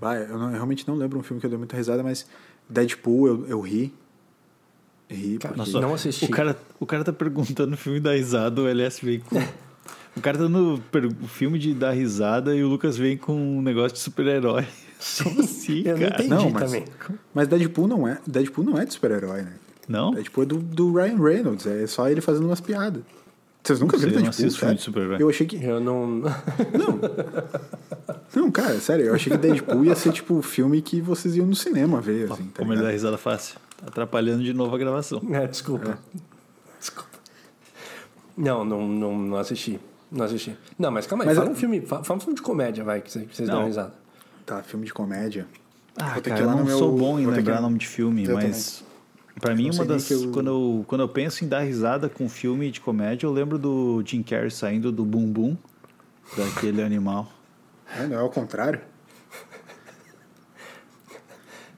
[0.00, 2.26] Vai, eu, não- eu realmente não lembro um filme que eu dei muita risada, mas
[2.68, 3.94] Deadpool eu, eu ri.
[5.08, 6.24] Ri, Cara, porque- não assisti.
[6.24, 9.36] O cara, o cara tá perguntando o filme da risada, o LS vem com.
[10.16, 13.60] O cara tá no per- filme de dar risada e o Lucas vem com um
[13.60, 14.66] negócio de super-herói.
[15.22, 16.14] Como assim, Eu não cara?
[16.24, 16.84] entendi Não, mas- também.
[17.34, 19.52] Mas Deadpool não é, Deadpool não é de super-herói, né?
[19.88, 20.12] Não?
[20.12, 23.02] Deadpool é do, do Ryan Reynolds, é só ele fazendo umas piadas.
[23.62, 24.76] Vocês nunca viram eu não Deadpool, assisto filme sério?
[24.78, 25.16] de super-herói.
[25.22, 25.56] Eu achei que...
[25.62, 26.22] Eu não.
[28.34, 31.46] Não, cara, sério, eu achei que Deadpool ia ser tipo o filme que vocês iam
[31.46, 33.56] no cinema ver, assim, tá Como ele dá risada fácil.
[33.78, 35.20] Tá atrapalhando de novo a gravação.
[35.32, 35.98] É, desculpa.
[36.78, 37.08] Desculpa.
[38.36, 39.80] Não, não, não, não assisti.
[40.12, 40.56] Não assisti.
[40.78, 41.28] Não, mas calma aí.
[41.28, 41.80] Mas fala eu- um filme.
[41.80, 43.66] fa- Fala um filme de comédia, vai, que vocês, vocês dão Não.
[43.66, 43.94] risada.
[44.46, 45.46] Tá, filme de comédia.
[45.96, 47.86] Ah, Vou cara, eu não meu- sou bom em vou ter que- lembrar nome de
[47.88, 48.84] filme, Eu mas
[49.40, 52.70] pra mim uma das eu- quando eu quando eu penso em dar risada com filme
[52.70, 55.56] de comédia, eu lembro do Jim Carrey saindo do Bum Bum,
[56.36, 57.28] daquele animal.
[57.98, 58.80] É, não é ao contrário?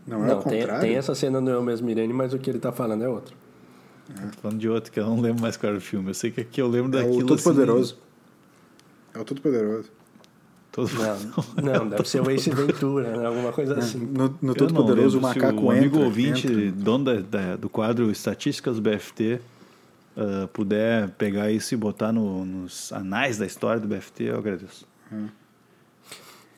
[0.07, 0.81] Não é Não, ao tem, contrário?
[0.81, 3.37] tem essa cena no Eu Mesmo Irene, mas o que ele tá falando é outro.
[4.07, 6.09] Tô falando de outro que eu não lembro mais qual era o filme.
[6.11, 7.99] Eu sei que aqui eu lembro É daquilo o Todo assim, Poderoso.
[9.15, 9.91] É o Todo Poderoso.
[10.87, 11.63] Todo...
[11.63, 13.27] Não, não deve ser o Ace Ventura, né?
[13.27, 13.99] alguma coisa assim.
[13.99, 16.73] No, no Eu Todo não Poderoso, o macaco o amigo entra, ouvinte, entra.
[16.73, 19.41] dono da- da- do quadro Estatísticas do BFT,
[20.17, 24.87] ah, puder pegar isso e botar no- nos anais da história do BFT, eu agradeço.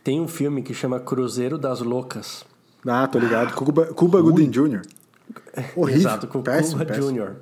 [0.03, 2.45] Tem um filme que chama Cruzeiro das Loucas.
[2.87, 3.55] Ah, tô ligado.
[3.55, 4.83] Cuba, Cuba Gooding Jr.
[5.77, 6.01] Horrível.
[6.01, 7.13] Exato, com péssimo, Cuba péssimo.
[7.13, 7.33] Jr.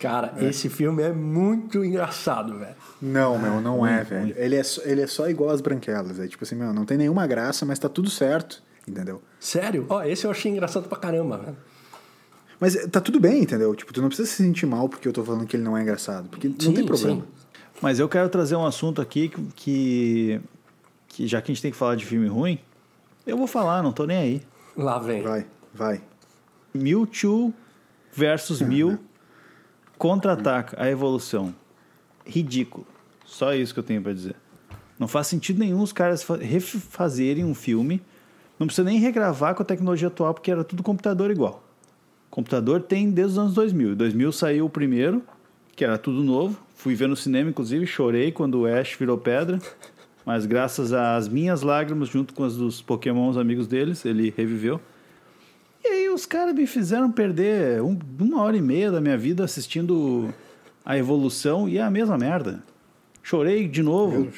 [0.00, 2.74] Cara, esse filme é muito engraçado, velho.
[3.00, 4.34] Não, meu, não é, velho.
[4.36, 6.18] Ele é, só, ele é só igual às branquelas.
[6.18, 9.22] É tipo assim, meu, não tem nenhuma graça, mas tá tudo certo, entendeu?
[9.38, 9.86] Sério?
[9.88, 11.56] Ó, esse eu achei engraçado pra caramba, velho.
[12.60, 13.72] Mas tá tudo bem, entendeu?
[13.74, 15.82] Tipo, tu não precisa se sentir mal porque eu tô falando que ele não é
[15.82, 16.28] engraçado.
[16.28, 17.20] Porque não Sim, tem problema.
[17.22, 17.28] sim.
[17.80, 20.40] Mas eu quero trazer um assunto aqui que, que,
[21.06, 22.58] que já que a gente tem que falar de filme ruim,
[23.24, 24.42] eu vou falar, não tô nem aí.
[24.76, 25.22] Lá vem.
[25.22, 26.02] Vai, vai.
[26.74, 27.54] Mewtwo
[28.12, 28.98] versus Mew
[29.96, 31.54] contra-ataca a evolução.
[32.28, 32.86] Ridículo.
[33.24, 34.36] Só isso que eu tenho pra dizer.
[34.98, 38.02] Não faz sentido nenhum os caras fa- refazerem um filme.
[38.58, 41.62] Não precisa nem regravar com a tecnologia atual, porque era tudo computador igual.
[42.30, 43.92] Computador tem desde os anos 2000.
[43.92, 45.22] Em 2000 saiu o primeiro,
[45.76, 46.58] que era tudo novo.
[46.74, 49.58] Fui ver no cinema, inclusive, chorei quando o Ash virou pedra.
[50.26, 54.80] Mas graças às minhas lágrimas, junto com as dos Pokémons amigos deles, ele reviveu.
[55.84, 59.44] E aí os caras me fizeram perder um- uma hora e meia da minha vida
[59.44, 60.32] assistindo
[60.84, 62.62] a evolução e é a mesma merda.
[63.22, 64.28] Chorei de novo,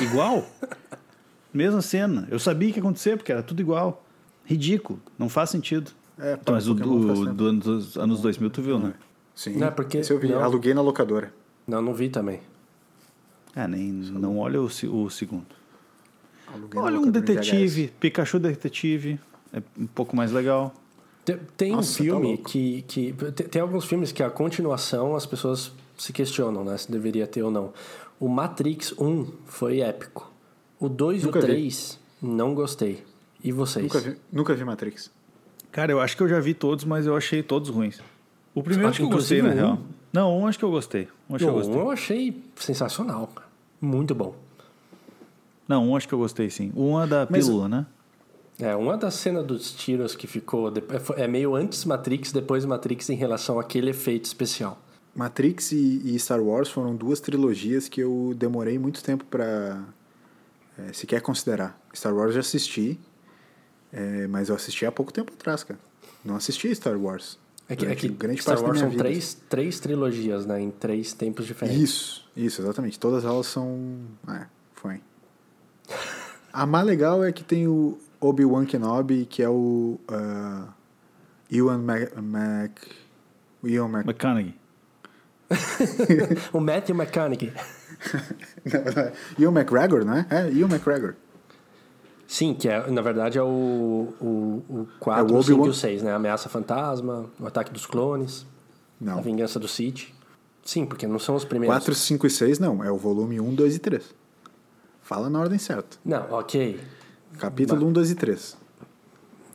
[0.00, 0.44] igual.
[1.52, 2.28] Mesma cena.
[2.30, 4.04] Eu sabia que ia acontecer, porque era tudo igual.
[4.44, 5.00] Ridículo.
[5.18, 5.90] Não faz sentido.
[6.18, 8.92] É, pá, Mas o do, do anos, dos anos 2000 tu viu, né?
[9.34, 9.56] Sim.
[9.56, 10.28] Não, é porque- Esse eu vi.
[10.28, 10.42] não.
[10.42, 11.32] Aluguei na locadora.
[11.66, 12.40] Não, não vi também.
[13.56, 15.46] Ah, nem, não olha o, o segundo.
[16.52, 19.18] Aluguei na Olha um detetive, Pikachu detetive.
[19.52, 20.74] É um pouco mais legal.
[21.56, 22.44] Tem, Nossa, um tá filme louco.
[22.44, 23.12] que, que.
[23.34, 26.76] Tem, tem alguns filmes que a continuação as pessoas se questionam, né?
[26.76, 27.72] Se deveria ter ou não.
[28.20, 30.30] O Matrix 1 foi épico.
[30.80, 31.46] O 2 e o Nunca vi.
[31.46, 33.04] 3 não gostei.
[33.42, 33.84] E vocês?
[33.84, 35.10] Nunca vi, nunca vi Matrix.
[35.70, 38.00] Cara, eu acho que eu já vi todos, mas eu achei todos ruins.
[38.54, 39.54] O primeiro Ah, acho que eu gostei, na um?
[39.54, 39.78] real.
[40.12, 41.06] Não, um acho que eu gostei.
[41.28, 41.76] Um acho que eu Não, gostei.
[41.76, 43.46] um eu achei sensacional, cara.
[43.80, 44.34] Muito bom.
[45.68, 46.72] Não, um acho que eu gostei, sim.
[46.74, 47.86] Um é da Mas- pílula, né?
[48.60, 50.68] É, uma das cenas dos tiros que ficou.
[50.68, 54.80] é, É meio antes Matrix, depois Matrix em relação àquele efeito especial.
[55.14, 59.82] Matrix e, e Star Wars foram duas trilogias que eu demorei muito tempo pra
[60.78, 61.78] é, sequer considerar.
[61.94, 62.98] Star Wars eu já assisti,
[63.92, 65.78] é, mas eu assisti há pouco tempo atrás, cara.
[66.24, 67.38] Não assisti Star Wars.
[67.68, 69.02] É que, é que grande Star parte Wars são vida.
[69.04, 70.60] três, três trilogias, né?
[70.60, 71.82] Em três tempos diferentes.
[71.82, 72.98] Isso, isso, exatamente.
[72.98, 73.98] Todas elas são.
[74.28, 75.00] É, foi.
[76.50, 79.98] A mais legal é que tem o Obi-Wan Kenobi, que é o.
[80.10, 80.68] Uh,
[81.50, 82.16] Ewan Mac.
[82.20, 82.70] Mac
[83.64, 84.06] Ewan Mac.
[84.06, 84.54] McConaughey.
[86.52, 87.52] o Matthew McConaughey.
[88.64, 89.12] Não, não é.
[89.38, 90.26] Ewan McGregor, não é?
[90.30, 91.14] É, Ewan McGregor.
[92.28, 95.70] Sim, que é, na verdade é o, o, o 4, É o o 5 e
[95.70, 96.12] o 6, né?
[96.12, 98.46] Ameaça Fantasma, o Ataque dos Clones,
[99.00, 99.22] a Não.
[99.22, 100.12] Vingança do Sith.
[100.62, 101.74] Sim, porque não são os primeiros.
[101.74, 104.14] 4, 5 e 6 não, é o volume 1, 2 e 3.
[105.00, 105.96] Fala na ordem certa.
[106.04, 106.78] Não, ok.
[107.38, 108.56] Capítulo 1, 2 e 3.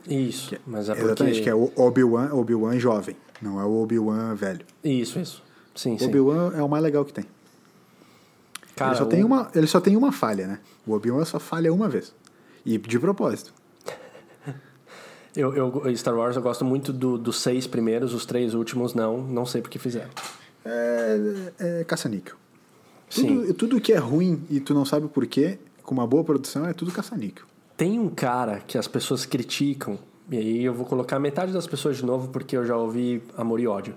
[0.10, 1.06] Isso, mas é porque...
[1.08, 4.66] Exatamente, que é o Obi-Wan Obi jovem, não é o Obi-Wan velho.
[4.84, 5.44] Isso, isso.
[5.76, 6.06] Sim, O.
[6.06, 7.26] Obi-Wan é o mais legal que tem.
[8.76, 10.60] Cara, ele, só o- tem uma, ele só tem uma falha, né?
[10.86, 12.14] O Obi-Wan só falha uma vez.
[12.66, 13.54] E de propósito.
[15.36, 19.18] Eu, eu, Star Wars eu gosto muito do- dos seis primeiros, os três últimos não,
[19.24, 20.12] não sei porque fizeram.
[20.64, 21.18] É,
[21.60, 22.36] é caça-níquel.
[23.10, 23.28] Sim.
[23.42, 26.68] Tudo, tudo que é ruim e tu não sabe por quê, com uma boa produção,
[26.68, 27.46] é tudo caça-níquel.
[27.78, 29.98] Tem um cara que as pessoas criticam
[30.30, 33.60] E aí eu vou colocar metade das pessoas de novo porque eu já ouvi Amor
[33.60, 33.96] e Ódio.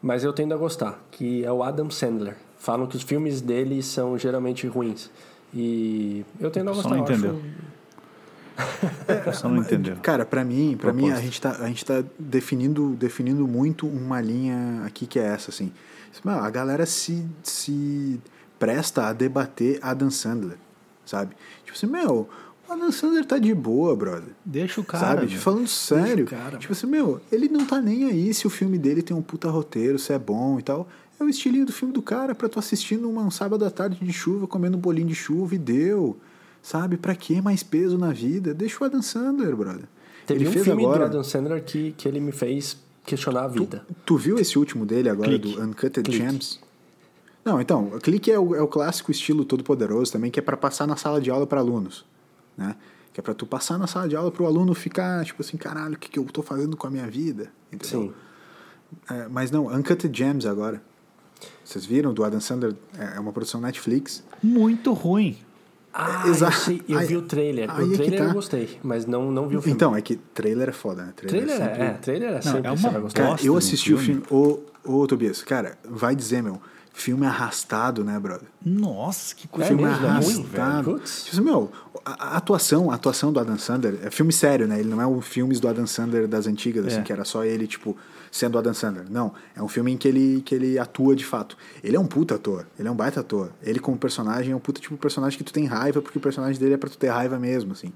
[0.00, 2.36] Mas eu tendo a gostar, que é o Adam Sandler.
[2.58, 5.10] Falam que os filmes dele são geralmente ruins.
[5.54, 6.90] E eu tendo a Só gostar.
[6.90, 7.40] não eu acho- entendeu.
[9.32, 9.96] Só não entendeu.
[10.02, 14.20] Cara, pra mim, para mim a gente tá, a gente tá definindo, definindo muito uma
[14.20, 15.72] linha aqui que é essa, assim.
[16.24, 18.20] A galera se, se
[18.58, 20.58] presta a debater Adam Sandler,
[21.06, 21.34] sabe?
[21.64, 22.28] Tipo assim, meu,
[22.72, 24.30] Adam Sandler tá de boa, brother.
[24.44, 25.06] Deixa o cara.
[25.20, 25.26] sabe?
[25.32, 25.40] meu.
[25.40, 26.26] Falando sério.
[26.26, 29.22] cara, tipo assim, meu, ele não tá nem aí se o filme dele tem um
[29.22, 30.88] puta roteiro, se é bom e tal.
[31.20, 33.98] É o estilinho do filme do cara pra tu assistindo uma- um sábado à tarde
[34.04, 36.16] de chuva, comendo um bolinho de chuva e deu.
[36.62, 36.96] Sabe?
[36.96, 38.54] Pra que mais peso na vida?
[38.54, 39.84] Deixa o Adam Sandler, brother.
[40.26, 41.00] Teve ele um fez filme agora.
[41.00, 43.84] do Adam Sandler que, que ele me fez questionar a vida.
[44.06, 45.56] Tu viu esse último dele agora, Clique.
[45.56, 46.12] do Uncut Clique.
[46.16, 46.60] Gems?
[47.44, 50.42] Não, então, o clique é o, é o clássico estilo todo poderoso também, que é
[50.42, 52.04] pra passar na sala de aula pra alunos,
[52.56, 52.76] né?
[53.12, 55.94] Que é pra tu passar na sala de aula pro aluno ficar, tipo assim, caralho,
[55.94, 57.50] o que, que eu tô fazendo com a minha vida?
[57.70, 58.02] Entendeu?
[58.08, 58.12] Sim.
[59.14, 60.82] É, mas não, Uncut Gems agora.
[61.64, 62.74] Vocês viram do Adam Sandler?
[62.98, 64.22] É é uma produção Netflix.
[64.42, 65.36] Muito ruim.
[65.94, 66.54] Ah, Exato.
[66.56, 67.68] eu, sei, eu Aí- vi o trailer.
[67.68, 68.24] é o que trailer tá.
[68.26, 69.74] eu gostei, mas não, não vi o filme.
[69.74, 71.12] Então, é que trailer é foda, né?
[71.14, 73.22] trailer sempre- é, é, trailer é sempre é uma você vai gostar.
[73.28, 74.22] Cara, eu um assisti o filme.
[74.26, 74.62] filme.
[74.86, 76.62] Ô, ô, Tobias, cara, vai dizer, meu,
[76.94, 78.46] filme arrastado, né, brother?
[78.64, 80.04] Nossa, que coisa filme mesmo?
[80.06, 80.82] É ruim, arrastado.
[80.82, 80.98] velho?
[80.98, 81.24] Putz.
[81.24, 81.72] Tipo assim, meu,
[82.04, 84.78] a, a atuação, a atuação do Adam Sandler é filme sério, né?
[84.80, 87.02] Ele não é o filmes do Adam Sandler das antigas, assim, É.
[87.02, 87.96] que era só ele, tipo,
[88.30, 89.06] sendo o Adam Sandler.
[89.10, 91.56] Não, é um filme em que ele, que ele atua de fato.
[91.82, 93.50] Ele é um puta ator, ele é um baita ator.
[93.62, 96.60] Ele como personagem é um puta tipo personagem que tu tem raiva, porque o personagem
[96.60, 97.92] dele é pra tu ter raiva mesmo, assim.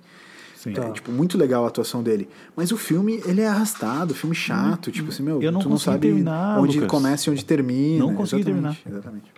[0.57, 0.73] Sim.
[0.75, 2.29] É, tipo, muito legal a atuação dele.
[2.57, 5.79] Mas o filme, ele é arrastado, filme chato, tipo assim, meu, Eu não tu não
[5.79, 6.91] sabe terminar, onde Lucas.
[6.91, 7.99] começa e onde termina.
[8.05, 9.33] Não consegui Exatamente, Exatamente.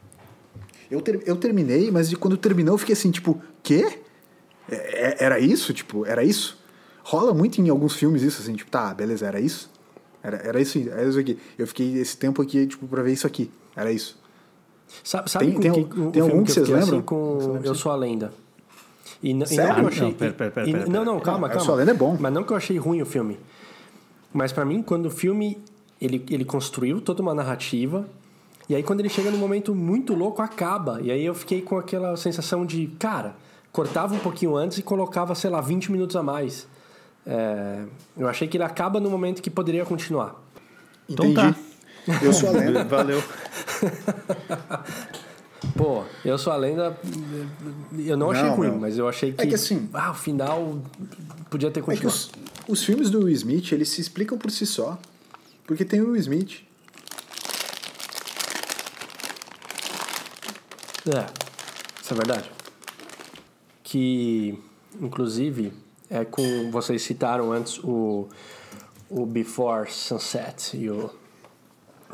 [0.90, 3.98] Eu, ter- eu terminei, mas quando terminou eu fiquei assim, tipo, quê?
[4.70, 4.76] É-
[5.20, 5.74] é- Era isso?
[5.74, 6.56] Tipo, era isso?
[7.02, 9.70] Rola muito em alguns filmes isso, assim, tipo, tá, beleza, era isso?
[10.22, 11.38] Era, era isso, era isso aqui.
[11.58, 13.50] Eu fiquei esse tempo aqui, tipo, pra ver isso aqui.
[13.76, 14.18] Era isso.
[15.04, 16.66] Sabe, sabe Tem- com tem que, um- o tem filme algum que que eu vocês
[16.66, 17.02] fiquei assim lembram?
[17.06, 18.32] com Eu Sou a Lenda.
[19.22, 19.66] E, e Sério?
[19.66, 20.12] não que eu Não, achei.
[20.14, 21.82] pera, pera, pera, e- pera, não, não, calma, Não, calma.
[21.82, 22.16] É bom.
[22.20, 23.38] Mas não que eu achei ruim o filme.
[24.32, 25.58] Mas pra mim, quando o filme
[26.00, 28.06] ele, ele construiu toda uma narrativa,
[28.68, 31.00] e aí quando ele chega num momento muito louco, acaba.
[31.02, 33.34] E aí eu fiquei com aquela sensação de, cara,
[33.72, 36.68] cortava um pouquinho antes e colocava, sei lá, 20 minutos a mais.
[37.26, 37.84] É,
[38.16, 40.40] eu achei que ele acaba no momento que poderia continuar.
[41.08, 41.54] Então Entendi.
[41.54, 42.18] tá.
[42.22, 42.84] Eu sou a lenda.
[42.84, 43.22] Valeu.
[45.78, 46.98] Pô, eu sou a lenda.
[47.96, 48.78] Eu não achei Não, ruim, não.
[48.80, 49.40] mas eu achei que.
[49.40, 50.82] É que assim- Ah, o final
[51.48, 52.16] podia ter É que continuado.
[52.16, 52.30] os,
[52.68, 54.98] os filmes do Will Smith, eles se explicam por si só.
[55.64, 56.62] Porque tem o Will Smith.
[61.06, 61.26] É,
[62.02, 62.50] isso é verdade.
[63.84, 64.58] Que,
[65.00, 65.72] inclusive,
[66.10, 66.70] é com.
[66.70, 68.28] Vocês citaram antes o,
[69.08, 71.08] o Before Sunset e o,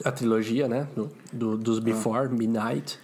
[0.04, 0.86] a trilogia, né?
[0.94, 2.98] Do, do- dos Before, Midnight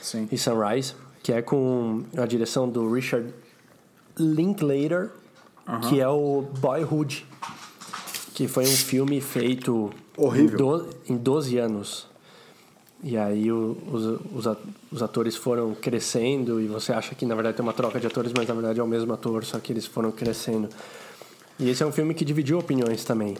[0.00, 0.28] Sim.
[0.30, 3.32] e Sunrise, que é com a direção do Richard
[4.18, 5.10] Linklater,
[5.88, 7.26] que é o Boyhood,
[8.34, 10.54] que foi um filme feito Horrível.
[10.54, 12.06] Em, do, em 12 anos.
[13.02, 13.78] E aí o-
[14.32, 14.46] os,
[14.92, 18.32] os, atores foram crescendo e você acha que na verdade tem uma troca de atores,
[18.36, 20.68] mas na verdade é o mesmo ator, só que eles foram crescendo.
[21.58, 23.36] E esse é um filme que dividiu opiniões também.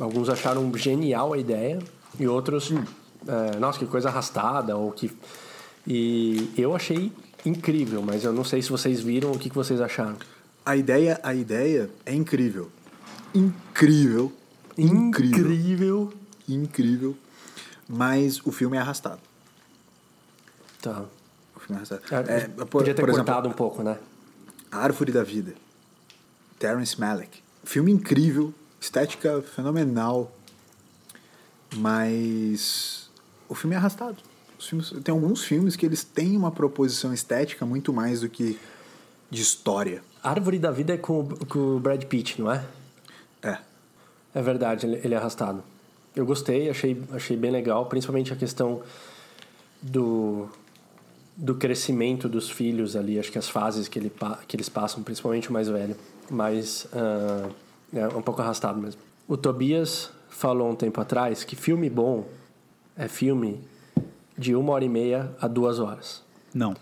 [0.00, 1.78] Alguns acharam genial a ideia
[2.18, 2.72] e outros,
[3.26, 5.10] é, nossa, que coisa arrastada ou que
[5.86, 7.12] e eu achei
[7.44, 10.16] incrível, mas eu não sei se vocês viram o que, que vocês acharam.
[10.64, 12.70] A ideia, a ideia é incrível.
[13.34, 14.32] Incrível.
[14.76, 15.52] Incrível.
[15.52, 16.12] Incrível.
[16.48, 17.16] Incrível.
[17.88, 19.20] Mas o filme é arrastado.
[20.80, 21.04] Tá.
[21.56, 22.30] O filme é arrastado.
[22.30, 23.98] É, É, por, podia ter por exemplo, cortado um pouco, né?
[24.70, 25.54] A Árvore da Vida.
[26.58, 27.42] Terrence Malick.
[27.64, 30.34] Filme incrível, estética fenomenal,
[31.76, 33.10] mas
[33.48, 34.16] o filme é arrastado.
[34.60, 38.58] Os filmes, tem alguns filmes que eles têm uma proposição estética muito mais do que
[39.30, 40.02] de história.
[40.22, 42.62] Árvore da Vida é com, o- com o Brad Pitt, não é?
[43.42, 43.56] É.
[44.34, 45.64] É verdade, ele, é arrastado.
[46.14, 48.82] Eu gostei, achei, achei bem legal, principalmente a questão
[49.80, 50.46] do,
[51.34, 54.12] do crescimento dos filhos ali, acho que as fases que, ele,
[54.46, 55.96] que eles passam, principalmente o mais velho.
[56.30, 57.48] Mas ah,
[57.94, 59.00] é um pouco arrastado mesmo.
[59.26, 62.28] O Tobias falou um tempo atrás que filme bom
[62.94, 63.58] é filme
[64.40, 66.22] de uma hora e meia a duas horas.
[66.54, 66.74] Não.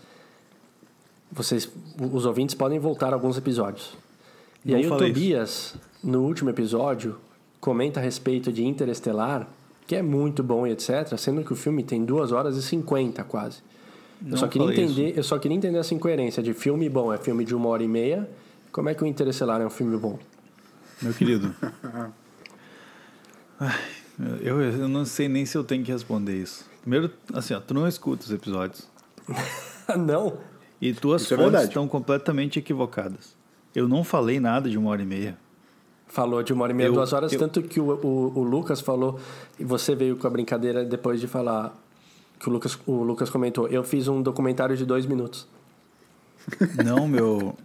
[1.29, 1.69] Vocês,
[2.11, 3.97] os ouvintes podem voltar alguns episódios.
[4.65, 7.17] E Não aí o Tobias, no último episódio,
[7.59, 9.47] comenta a respeito de Interestelar,
[9.85, 13.23] que é muito bom e etc, sendo que o filme tem 2 horas e 50
[13.25, 13.57] quase.
[14.25, 17.43] Eu só, queria entender, eu só queria entender essa incoerência de filme bom é filme
[17.43, 18.29] de uma hora e meia,
[18.71, 20.17] como é que o Interestelar é um filme bom?
[21.01, 21.53] Meu querido.
[23.59, 23.79] Ai,
[24.41, 26.65] eu, eu não sei nem se eu tenho que responder isso.
[26.89, 28.89] Primeiro, assim, ó, tu não escuta os episódios.
[29.95, 30.39] não.
[30.81, 31.67] E tuas Isso é fontes verdade.
[31.69, 33.35] estão completamente equivocadas.
[33.75, 35.37] Eu não falei nada de uma hora e meia.
[36.07, 38.43] Falou de uma hora e meia, Eu- duas horas, eu- tanto que o, o, o
[38.43, 39.19] Lucas falou,
[39.59, 41.77] e você veio com a brincadeira depois de falar
[42.39, 45.47] que o Lucas, o Lucas comentou, eu fiz um documentário de dois minutos.
[46.83, 47.55] Não, meu.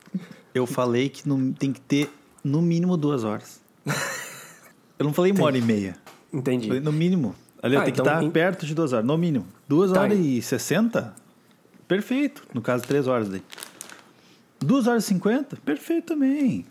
[0.55, 2.11] Eu falei que no- tem que ter
[2.45, 3.59] no mínimo duas horas.
[4.99, 5.97] Eu não falei uma hora e meia.
[6.33, 6.68] Entendi.
[6.68, 7.35] Falei no mínimo.
[7.64, 9.46] Ali Ah, tem então, que estar em- perto de duas horas, no mínimo.
[9.66, 11.14] Duas Tá, horas e sessenta?
[11.88, 12.42] Perfeito.
[12.52, 13.42] No caso, três horas daí.
[14.60, 15.56] Duas horas e cinquenta?
[15.64, 16.66] Perfeito também.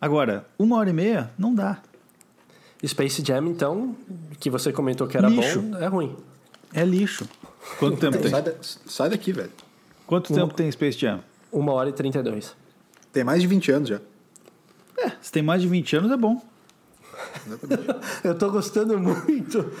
[0.00, 1.32] Agora, uma hora e meia?
[1.36, 1.78] Não dá.
[2.86, 3.96] Space Jam, então,
[4.38, 5.60] que você comentou que era Lixo.
[5.60, 6.16] bom, é ruim.
[6.72, 7.28] É lixo.
[7.80, 8.30] Quanto tempo tem?
[8.30, 9.50] Sai, da- sai daqui, velho.
[10.06, 11.20] Quanto tempo tem Space Jam?
[11.50, 12.54] Uma hora e trinta e dois.
[13.12, 14.00] Tem mais de 20 anos já.
[14.98, 16.40] É, se tem mais de 20 anos é bom.
[18.22, 19.72] Eu tô gostando muito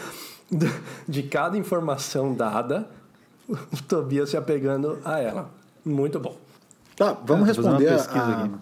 [1.08, 2.88] de cada informação dada,
[3.48, 3.56] o
[3.88, 5.50] Tobias se apegando a ela.
[5.84, 6.36] Muito bom.
[6.96, 8.54] Tá, vamos É, responder a, pesquisa a- aqui.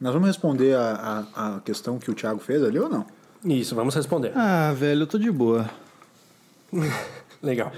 [0.00, 3.06] Nós vamos responder a, a, a questão que o Thiago fez ali ou não?
[3.44, 4.32] Isso, vamos responder.
[4.36, 5.68] Ah, velho, eu tô de boa.
[7.42, 7.72] Legal.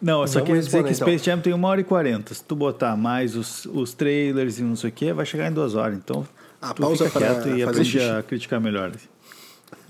[0.00, 1.06] Não, eu só queria dizer que então.
[1.08, 2.32] Space Jam tem uma hora e quarenta.
[2.32, 5.52] Se tu botar mais os, os trailers e não sei o que, vai chegar em
[5.52, 5.96] duas horas.
[5.98, 6.26] Então,
[6.60, 8.10] A tu pausa fica para quieto e fazer aprende xixi.
[8.10, 8.92] a criticar melhor.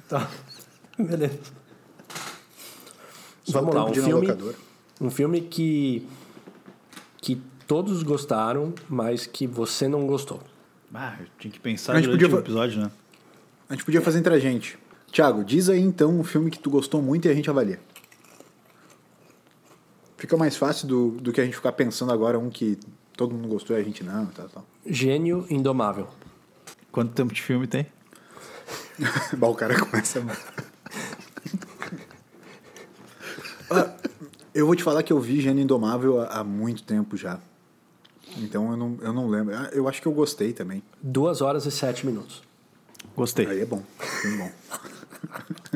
[0.09, 0.29] Tá.
[0.99, 1.39] Beleza.
[3.49, 4.29] Vamos lá, um filme,
[5.01, 6.07] um filme que,
[7.21, 10.41] que todos gostaram, mas que você não gostou.
[10.93, 12.91] Ah, eu tinha que pensar A gente podia o episódio, né?
[13.69, 14.77] A gente podia fazer entre a gente.
[15.13, 17.81] Thiago, diz aí então um filme que tu gostou muito e a gente avalia.
[20.17, 22.79] Fica mais fácil do, do que a gente ficar pensando agora um que
[23.17, 24.67] todo mundo gostou e a gente não, tal, tal.
[24.85, 26.09] Gênio Indomável.
[26.93, 27.87] Quanto tempo de filme tem?
[29.39, 30.23] Bah, o cara começa.
[30.29, 30.37] Ah,
[34.55, 37.39] eu vou te falar que eu vi Gênio Indomável há, há muito tempo já.
[38.39, 39.55] Então eu não, eu não lembro.
[39.55, 40.83] Ah, Eu acho que eu gostei também.
[41.03, 42.43] Duas horas e sete minutos.
[43.17, 43.47] Gostei.
[43.47, 43.83] Aí é bom.
[44.23, 44.53] Bem bom.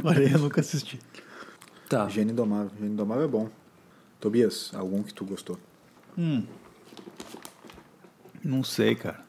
[0.09, 1.01] Olha, eu nunca assisti.
[1.88, 2.09] Tá.
[2.09, 2.70] Gênio Indomável.
[2.78, 3.49] Gênio Indomável é bom.
[4.20, 5.59] Tobias, algum que tu gostou?
[8.42, 9.20] Não sei, cara.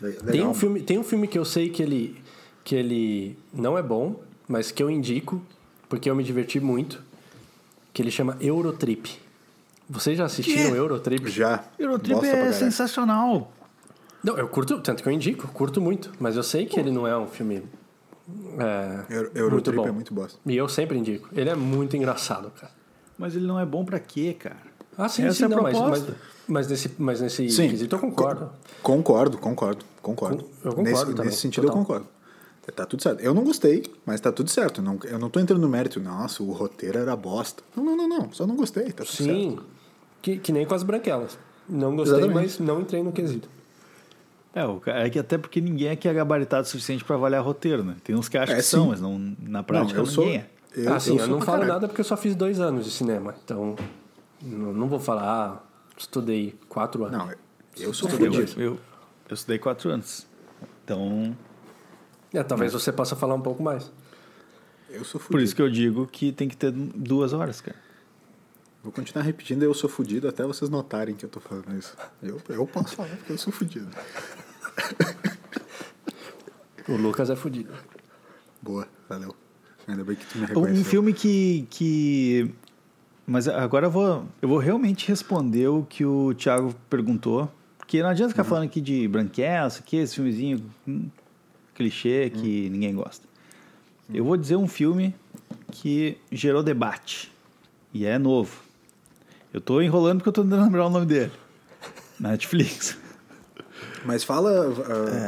[0.00, 0.50] Le- Tem Legal.
[0.50, 2.22] um, filme, tem um filme que eu sei que ele,
[2.64, 5.40] que ele não é bom, mas que eu indico,
[5.88, 7.02] porque eu me diverti muito,
[7.94, 9.08] que ele chama Eurotrip.
[9.88, 10.76] Vocês já assistiram Quê?
[10.78, 11.30] Eurotrip?
[11.30, 11.64] Já.
[11.78, 13.52] Eurotrip Bosta pra é sensacional.
[14.22, 17.06] Não, eu curto, tanto que eu indico, curto muito, mas eu sei que ele não
[17.06, 17.62] é um filme
[18.58, 19.86] é, Euro- muito Eurotrip bom.
[19.86, 20.38] é muito bosta.
[20.46, 21.28] E eu sempre indico.
[21.32, 22.72] Ele é muito engraçado, cara.
[23.16, 24.56] Mas ele não é bom pra quê, cara?
[24.96, 26.04] Ah, sim, Essa sim, é não, mas, mas,
[26.48, 27.68] mas nesse, mas nesse Sim.
[27.68, 28.50] quesito eu concordo.
[28.82, 30.44] Concordo, concordo, concordo.
[30.64, 31.76] Eu concordo nesse, também, nesse sentido total.
[31.80, 32.06] eu concordo.
[32.72, 33.20] Tá tudo certo.
[33.20, 34.80] Eu não gostei, mas tá tudo certo.
[34.80, 36.00] Não, eu não tô entrando no mérito.
[36.00, 37.62] Nossa, o roteiro era bosta.
[37.76, 38.32] Não, não, não, não.
[38.32, 38.84] Só não gostei.
[38.92, 39.32] Tá tudo certo.
[39.32, 39.58] Sim,
[40.22, 41.38] que, que nem com as branquelas.
[41.68, 42.42] Não gostei, Exatamente.
[42.42, 43.48] mas não entrei no quesito.
[44.54, 47.96] É, é que até porque ninguém aqui é gabaritado o suficiente pra avaliar roteiro, né?
[48.04, 48.70] Tem uns que acham É, que sim.
[48.76, 50.24] são, mas não, na prática não, eu sou.
[50.24, 50.50] ninguém é.
[50.76, 51.72] Eu, ah, sim, eu, sou não falo caralho.
[51.74, 53.34] nada porque eu só fiz dois anos de cinema.
[53.44, 53.76] Então,
[54.42, 55.62] não, não vou falar, ah,
[55.96, 57.18] estudei quatro anos.
[57.18, 57.30] Não,
[57.76, 58.60] eu sou Eu, fudido.
[58.60, 58.78] eu,
[59.28, 60.26] eu estudei quatro anos.
[60.84, 61.36] Então,
[62.34, 63.90] É, talvez você possa falar um pouco mais.
[64.90, 65.44] Eu sou por fudido.
[65.44, 67.76] isso que eu digo que tem que ter duas horas, cara.
[68.82, 71.96] Vou continuar repetindo, eu sou fudido até vocês notarem que eu tô falando isso.
[72.22, 73.88] Eu, eu posso falar porque eu sou fudido.
[76.88, 77.72] O Lucas é fudido.
[78.60, 79.34] Boa, valeu.
[79.88, 80.84] Ainda bem que tu me Um reconheceu.
[80.84, 82.50] filme que, que.
[83.26, 87.50] Mas agora eu vou, eu vou realmente responder o que o Thiago perguntou.
[87.78, 91.08] Porque não adianta ficar falando aqui de branquela, que esse filmezinho hum,
[91.74, 93.26] clichê que ninguém gosta.
[94.12, 95.14] Eu vou dizer um filme
[95.70, 97.32] que gerou debate.
[97.92, 98.62] E é novo.
[99.52, 101.32] Eu tô enrolando porque eu tô tentando lembrar o nome dele.
[102.18, 102.96] Na Netflix.
[104.04, 104.50] Mas fala,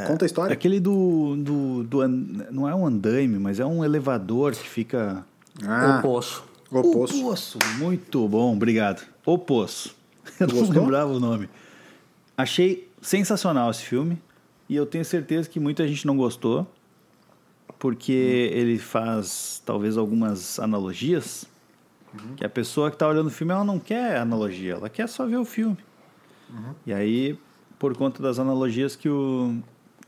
[0.03, 0.53] ah, conta a história.
[0.53, 2.07] Aquele do, do, do.
[2.07, 5.25] Não é um andaime, mas é um elevador que fica.
[5.65, 6.43] Ah, O Poço.
[6.69, 7.19] o O poço.
[7.23, 7.59] Poço.
[7.79, 9.03] Muito bom, obrigado.
[9.25, 9.95] O Poço.
[10.39, 10.83] Eu não Gostou?
[10.83, 11.49] lembrava o nome.
[12.37, 14.21] Achei sensacional esse filme.
[14.69, 16.67] E eu tenho certeza que muita gente não gostou.
[17.79, 21.45] Porque ele faz, talvez, algumas analogias.
[22.35, 24.73] Que a pessoa que está olhando o filme, ela não quer analogia.
[24.73, 25.77] Ela quer só ver o filme.
[26.85, 27.37] E aí,
[27.77, 29.57] por conta das analogias que o,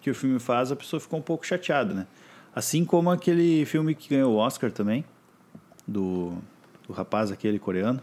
[0.02, 2.08] que o filme faz, a pessoa ficou um pouco chateada, né?
[2.56, 5.06] Assim como aquele filme que ganhou o Oscar também,
[5.88, 6.34] do,
[6.88, 8.02] do rapaz aquele coreano.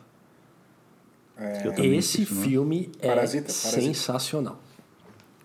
[1.75, 3.81] também Esse filme é Parasita, Parasita.
[3.83, 4.61] sensacional.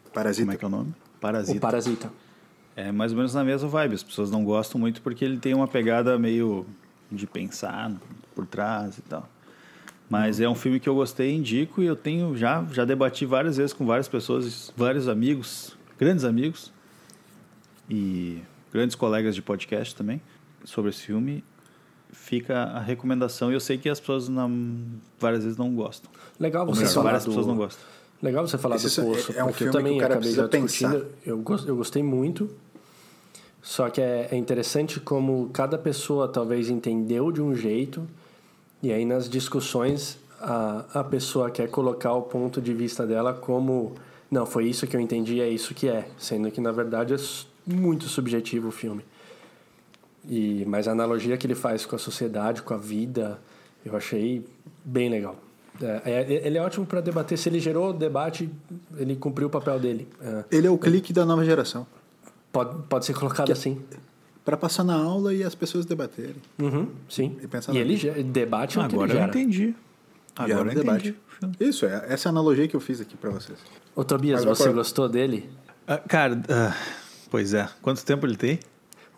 [0.03, 0.53] Como Parasita.
[0.53, 0.93] é que é o nome?
[1.21, 1.57] Parasita.
[1.57, 2.11] O Parasita.
[2.75, 3.95] É mais ou menos na mesma vibe.
[3.95, 6.65] As pessoas não gostam muito porque ele tem uma pegada meio
[7.11, 7.91] de pensar
[8.33, 9.29] por trás e tal.
[10.09, 13.55] Mas é um filme que eu gostei, indico e eu tenho já já debati várias
[13.55, 16.73] vezes com várias pessoas, vários amigos, grandes amigos
[17.89, 18.41] e
[18.73, 20.21] grandes colegas de podcast também
[20.65, 21.43] sobre esse filme.
[22.11, 24.51] Fica a recomendação e eu sei que as pessoas não,
[25.17, 26.11] várias vezes não gostam.
[26.37, 27.29] Legal você melhor, falar várias do...
[27.29, 27.85] pessoas não gostam.
[28.21, 30.31] Legal você falar Esse do é- Poço, é um porque eu que também cara acabei
[30.33, 31.07] já discutindo.
[31.25, 32.49] Eu, eu gostei muito,
[33.61, 38.07] só que é, é interessante como cada pessoa talvez entendeu de um jeito,
[38.81, 43.95] e aí nas discussões a, a pessoa quer colocar o ponto de vista dela como
[44.29, 47.17] não, foi isso que eu entendi, é isso que é, sendo que na verdade é
[47.65, 49.03] muito subjetivo o filme.
[50.27, 53.39] E, mas a analogia que ele faz com a sociedade, com a vida,
[53.83, 54.45] eu achei
[54.85, 55.35] bem legal.
[55.83, 57.37] É, é- ele é ótimo para debater.
[57.37, 58.49] Se ele gerou debate,
[58.97, 60.07] ele cumpriu o papel dele.
[60.21, 61.85] É, Ele é o clique da nova geração.
[62.51, 63.81] pode, pode ser colocado assim.
[64.43, 66.35] Para passar na aula e as pessoas debaterem.
[66.59, 67.37] Uhum, sim.
[67.43, 69.75] E pensar E ele ge- debate é que Agora ele eu entendi.
[70.35, 71.15] Agora eu debate.
[71.41, 71.57] entendi.
[71.69, 73.57] Isso, é, essa é a analogia que eu fiz aqui para vocês.
[73.95, 75.49] Ô, Tobias, Agora- você gostou dele?
[75.87, 76.75] Ah, cara, ah,
[77.29, 77.67] pois é.
[77.81, 78.59] Quanto tempo ele tem?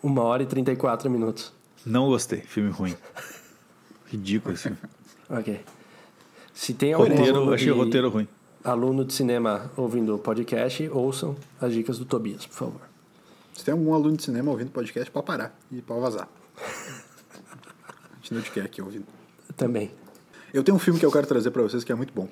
[0.02, 1.52] Uma hora e 34 minutos.
[1.86, 2.40] Não gostei.
[2.40, 2.94] Filme ruim.
[4.06, 4.78] Ridículo esse filme.
[5.30, 5.60] Ok.
[6.54, 8.28] Se tem algum Roteiro, aluno achei de- roteiro ruim.
[8.62, 12.80] aluno de cinema ouvindo podcast, ouçam as dicas do Tobias, por favor.
[13.52, 16.28] Se tem algum aluno de cinema ouvindo podcast, pode parar e pode vazar.
[18.12, 19.04] A gente não te quer aqui ouvindo.
[19.56, 19.90] Também.
[20.52, 22.28] Eu tenho um filme que eu quero trazer para vocês que é muito bom.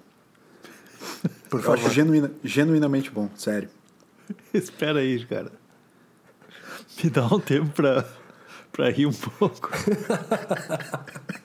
[1.50, 1.78] Por Eu favor.
[1.78, 3.68] acho genuína, genuinamente bom, sério.
[4.54, 5.52] Espera aí, cara.
[7.02, 7.70] Me dá um tempo
[8.72, 9.70] pra rir um pouco.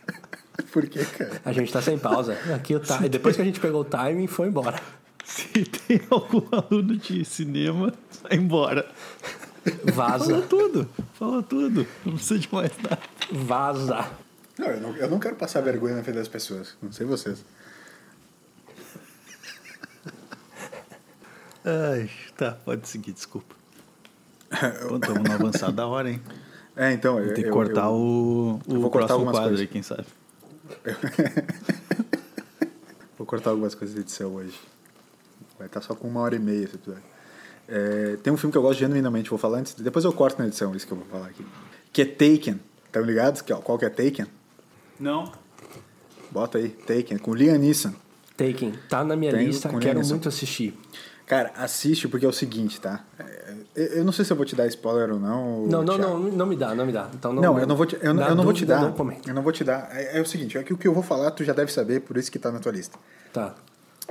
[0.77, 1.41] Por quê, cara?
[1.43, 2.37] A gente tá sem pausa.
[2.53, 3.09] Aqui o time.
[3.09, 4.79] Depois que a gente pegou o timing, foi embora.
[5.25, 8.87] Se tem algum aluno de cinema, vai embora.
[9.91, 10.41] Fala Vaza.
[10.43, 10.87] tudo.
[11.15, 11.87] Fala tudo.
[12.05, 12.99] Não precisa de mais nada.
[13.31, 14.07] Vaza.
[14.55, 16.77] Não eu, não, eu não quero passar vergonha na frente das pessoas.
[16.79, 17.43] Não sei vocês.
[21.65, 22.07] Ai,
[22.37, 23.55] tá, pode seguir, desculpa.
[24.53, 26.21] Estamos no avançado da hora, hein?
[26.75, 27.17] É, então.
[27.33, 29.61] Tem que cortar o, o vou cortar próximo quadro coisas.
[29.61, 30.05] aí, quem sabe.
[33.17, 34.57] Vou cortar algumas coisas de edição hoje.
[35.57, 37.03] Vai estar só com uma hora e meia esse episódio.
[37.67, 39.73] É, tem um filme que eu gosto genuinamente, vou falar antes.
[39.73, 41.45] Depois eu corto na edição, isso que eu vou falar aqui.
[41.91, 42.59] Que é Taken.
[42.85, 43.41] Estão ligados?
[43.41, 44.27] Que- Qual que é Taken?
[44.99, 45.31] Não.
[46.31, 47.93] Bota aí, Taken, com Liam Neeson.
[48.37, 48.73] Taken.
[48.87, 50.77] Tá na minha Tem lista, quero Liam muito assistir.
[51.25, 53.03] Cara, assiste porque é o seguinte, tá?
[53.79, 55.67] Eu- não sei se eu vou te dar spoiler ou não.
[55.67, 57.09] Não, não, não, não me dá, não me dá.
[57.13, 58.81] Então não, Não, eu não vou te, eu, eu não vou te dar.
[58.81, 59.17] Não.
[59.27, 59.89] Eu não vou te dar.
[59.91, 62.01] É, é o seguinte, é que o que eu vou falar tu já deve saber,
[62.01, 62.97] por isso que tá na tua lista.
[63.31, 63.53] Tá.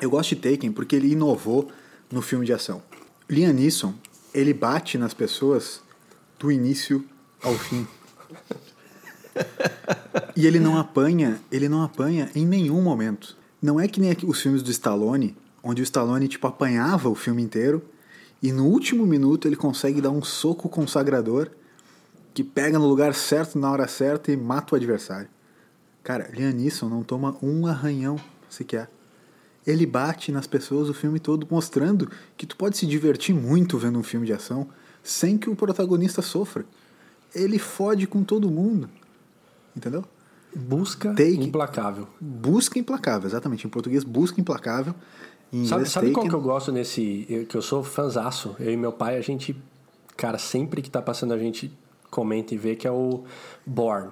[0.01, 1.69] Eu gosto de Taken porque ele inovou
[2.13, 2.81] no filme de ação.
[3.29, 3.93] Liam Neeson,
[4.33, 5.81] ele bate nas pessoas
[6.39, 7.05] do início
[7.43, 7.87] ao fim.
[10.37, 13.37] e ele não apanha, ele não apanha em nenhum momento.
[13.61, 17.43] Não é que nem os filmes do Stallone, onde o Stallone tipo apanhava o filme
[17.43, 17.83] inteiro
[18.43, 21.51] e no último minuto ele consegue dar um soco consagrador
[22.35, 25.29] que pega no lugar certo na hora certa e mata o adversário.
[26.03, 28.17] Cara, Liam Neeson não toma um arranhão
[28.49, 28.91] sequer.
[29.67, 33.99] Ele bate nas pessoas o filme todo, mostrando que tu pode se divertir muito vendo
[33.99, 34.69] um filme de ação
[35.03, 36.65] sem que o protagonista sofra.
[37.35, 38.89] Ele fode com todo mundo.
[39.75, 40.05] Entendeu?
[40.55, 42.07] Busca Take- implacável.
[42.21, 43.67] Busca implacável, exatamente.
[43.67, 44.95] Em português, busca implacável.
[45.67, 47.25] Sabe, sabe qual que eu gosto nesse.
[47.29, 48.55] eu- Que eu sou fanzaço.
[48.59, 49.57] Eu e meu pai, a gente.
[50.17, 51.71] Cara, sempre que tá passando, a gente
[52.11, 53.25] comenta e vê que é o
[53.65, 54.11] Born.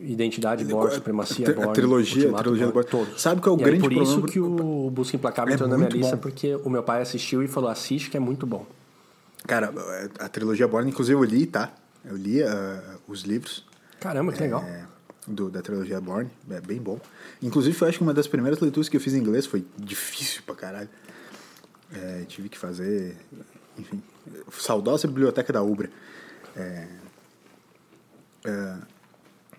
[0.00, 1.72] Identidade Born, Supremacia A Born.
[1.74, 2.88] trilogia- a Ultimato trilogia do Bourne.
[2.90, 3.20] Todos.
[3.20, 4.10] Sabe qual é o E aí, grande por problema?
[4.18, 6.22] isso que o Busca Implacável É entrou na minha muito lista, bom.
[6.22, 8.64] porque o meu pai assistiu e falou: assiste que é muito bom.
[9.46, 9.72] Cara,
[10.18, 11.70] a trilogia Born, inclusive eu li, tá?
[12.04, 13.66] Eu li ah, os livros.
[14.00, 14.62] Caramba, que legal.
[14.62, 14.84] é,
[15.26, 17.00] do, da trilogia Born, é bem bom.
[17.40, 20.42] Inclusive, foi acho que uma das primeiras leituras que eu fiz em inglês foi difícil
[20.44, 20.88] pra caralho.
[21.92, 23.16] É, tive que fazer,
[23.78, 24.02] enfim,
[24.50, 25.90] saudosa biblioteca da Ubra.
[26.56, 26.88] É,
[28.44, 28.76] é,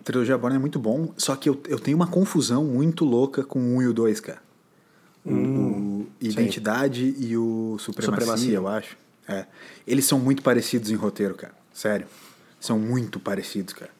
[0.02, 3.58] trilogia Born é muito bom, só que eu, eu tenho uma confusão muito louca com
[3.58, 4.42] o 1 e o 2, cara.
[5.24, 8.54] O, o Identidade e o Supremacia, Supremacia.
[8.54, 8.96] eu acho.
[9.26, 9.46] É.
[9.86, 11.54] Eles são muito parecidos em roteiro, cara.
[11.72, 12.06] Sério.
[12.60, 13.90] São muito parecidos, cara.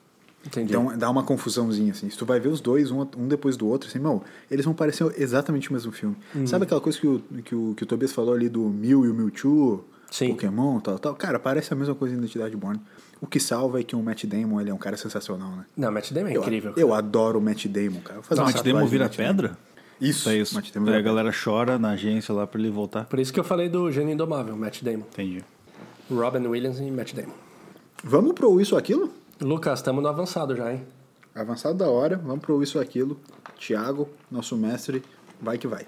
[0.46, 0.70] Entendi.
[0.72, 2.10] Então dá uma confusãozinha, assim.
[2.10, 4.74] Se tu vai ver os dois, um, um depois do outro, assim, meu, eles vão
[4.74, 6.16] parecer exatamente o mesmo filme.
[6.34, 6.46] Uhum.
[6.46, 9.08] Sabe aquela coisa que o, que, o, que o Tobias falou ali do Mew e
[9.08, 10.28] o Mewtwo, Sim.
[10.30, 11.14] Pokémon, tal, tal?
[11.14, 12.78] Cara, parece a mesma coisa em Identidade Born.
[13.20, 15.64] O que salva é que o Matt Damon, ele é um cara sensacional, né?
[15.76, 16.74] Não, Matt Damon é Eu, incrível.
[16.76, 18.16] eu adoro o Matt Damon, cara.
[18.16, 19.28] Vou fazer O uma Matt Damon vira Matt Damon.
[19.30, 19.58] pedra?
[20.00, 20.54] Isso, É isso.
[20.54, 23.06] Matt Damon Aí vira a galera chora na agência lá pra ele voltar.
[23.06, 25.04] Por isso que eu falei do Gênio Indomável, Matt Damon.
[25.10, 25.42] Entendi.
[26.10, 27.32] Robin Williams e Matt Damon.
[28.02, 29.10] Vamos pro Isso ou Aquilo?
[29.44, 30.86] Lucas, estamos no avançado já, hein?
[31.34, 33.20] Avançado da hora, vamos pro Isso Aquilo.
[33.58, 35.02] Tiago, nosso mestre,
[35.38, 35.86] vai que vai.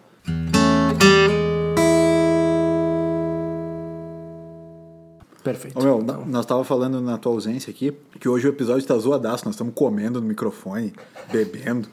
[5.43, 5.79] Perfeito.
[5.79, 8.99] Ô, meu, Então, nós tava falando na tua ausência aqui que hoje o episódio tá
[8.99, 9.45] zoadaço.
[9.45, 10.93] Nós estamos comendo no microfone,
[11.31, 11.89] bebendo,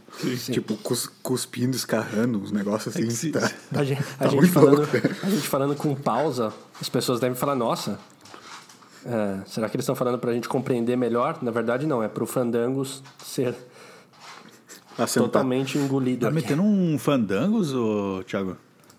[0.51, 3.11] tipo, cus- cuspindo, escarrando, uns negócios assim.
[3.11, 4.81] se- tá- a gente, a tá gente falando,
[5.23, 6.51] a gente falando com pausa,
[6.81, 7.99] as pessoas devem falar, nossa,
[9.05, 11.37] é, será que eles estão falando pra gente compreender melhor?
[11.41, 13.55] Na verdade, não, é pro Fandangos ser
[14.97, 15.23] Assentar.
[15.29, 16.21] totalmente engolido.
[16.21, 16.35] Tá aqui.
[16.35, 18.57] metendo um fandangos, ô, Thiago?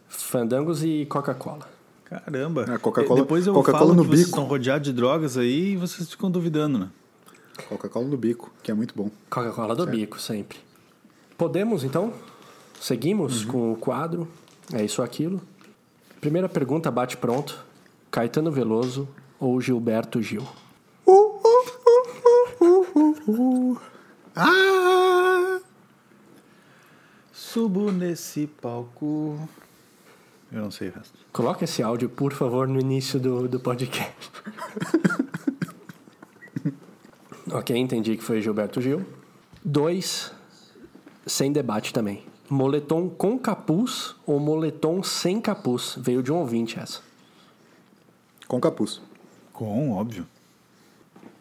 [0.08, 1.68] Fandangos e Coca-Cola.
[2.04, 2.66] Caramba.
[2.68, 4.30] É, Coca-Cola- Depois eu Coca-Cola falo no que vocês bico.
[4.30, 6.88] estão rodeados de drogas aí e vocês ficam duvidando, né?
[7.68, 9.10] Coca-Cola no bico, que é muito bom.
[9.30, 10.58] Coca-Cola do bico, sempre.
[11.38, 12.12] Podemos, então?
[12.80, 14.28] Seguimos com o quadro.
[14.72, 15.40] É isso ou aquilo.
[16.20, 17.64] Primeira pergunta, bate pronto.
[18.10, 19.08] Caetano Veloso
[19.38, 20.46] ou Gilberto Gil?
[24.36, 25.60] Ah!
[27.32, 29.38] Subo nesse palco.
[30.50, 31.18] Eu não sei o resto.
[31.32, 34.30] Coloca esse áudio, por favor, no início do, do podcast.
[37.50, 39.04] ok, entendi que foi Gilberto Gil.
[39.64, 40.32] Dois,
[41.26, 42.24] sem debate também.
[42.48, 45.96] Moletom com capuz ou moletom sem capuz?
[45.98, 47.00] Veio de um ouvinte essa.
[48.46, 49.00] Com capuz.
[49.54, 50.26] Com, óbvio.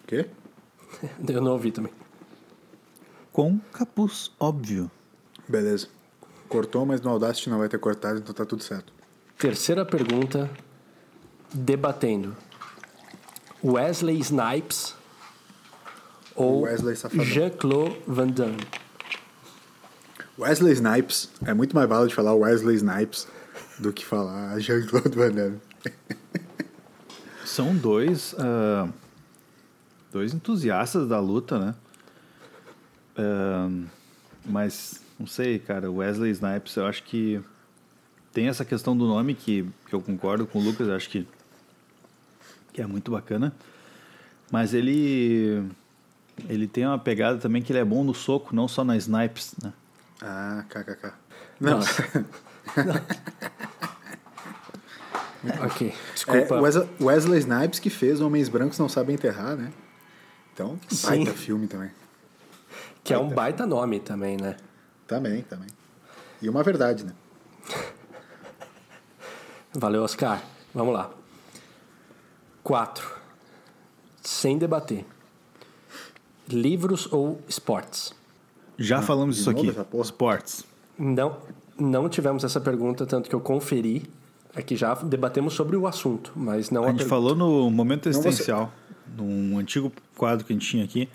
[0.05, 0.29] Quê?
[1.27, 1.91] Eu não ouvi também.
[3.31, 4.89] Com capuz, óbvio.
[5.49, 5.87] Beleza.
[6.47, 8.93] Cortou, mas no Audacity não vai ter cortado, então tá tudo certo.
[9.39, 10.47] Terceira pergunta,
[11.51, 12.37] debatendo.
[13.63, 14.95] Wesley Snipes
[16.35, 16.65] ou.
[17.23, 18.57] Jean-Claude Van Damme?
[20.37, 21.29] Wesley Snipes.
[21.45, 23.27] É muito mais bala de falar Wesley Snipes
[23.79, 25.59] do que falar Jean-Claude Van Damme.
[27.53, 28.89] São dois, ah,
[30.11, 31.75] dois entusiastas da luta, né?
[33.15, 33.69] Ah,
[34.43, 37.39] mas, não sei, cara, Wesley Snipes, eu acho que
[38.31, 41.27] tem essa questão do nome que, que eu concordo com o Lucas, eu acho que,
[42.73, 43.53] que é muito bacana.
[44.51, 45.63] Mas ele,
[46.49, 49.53] ele tem uma pegada também que ele é bom no soco, não só na Snipes,
[49.61, 49.71] né?
[50.23, 51.13] Ah, kkk.
[51.59, 51.81] Não,
[55.65, 56.61] Ok, é desculpa.
[56.61, 59.71] Wes- Wesley Snipes que fez Homens Brancos Não Sabem Enterrar, né?
[60.53, 61.07] Então, Sim.
[61.07, 61.91] baita filme também.
[63.03, 64.55] Que é um baita nome também, né?
[65.07, 65.67] Também, também.
[66.41, 67.11] E uma verdade, né?
[69.73, 70.41] Valeu, Oscar.
[70.73, 71.11] Vamos lá.
[72.63, 73.11] Quatro.
[74.21, 75.05] Sem debater.
[76.47, 78.13] Livros ou esportes?
[78.77, 79.97] Já falamos de disso novo aqui.
[80.01, 80.63] Esportes.
[80.97, 81.37] Não,
[81.77, 84.09] não tivemos essa pergunta, tanto que eu conferi.
[84.55, 87.09] É que já debatemos sobre o assunto, mas não A a, gente pergunta.
[87.09, 88.71] falou no Momento Não, você- Existencial,
[89.17, 91.09] num antigo quadro que a gente tinha aqui.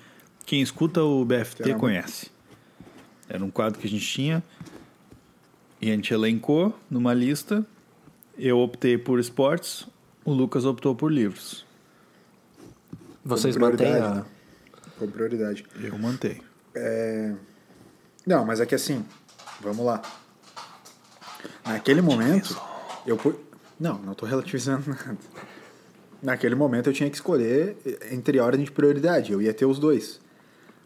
[0.45, 2.31] Quem escuta o BFT Era um- conhece.
[3.29, 4.43] Era um quadro que a gente tinha
[5.81, 7.65] e a gente elencou numa lista.
[8.37, 9.87] Eu optei por esportes,
[10.25, 11.65] o Lucas optou por livros.
[13.25, 14.15] Vocês mantêm a.
[14.17, 14.25] né?
[14.99, 15.65] Com prioridade.
[15.81, 16.43] Eu mantenho.
[18.27, 19.05] Não, mas é que assim,
[19.61, 20.03] vamos lá.
[21.65, 22.59] Naquele momento,
[23.11, 23.35] eu pu-
[23.79, 25.19] Não, não tô relativizando nada.
[26.23, 27.77] Naquele momento eu tinha que escolher
[28.11, 29.33] entre a ordem de prioridade.
[29.33, 30.21] Eu ia ter os dois.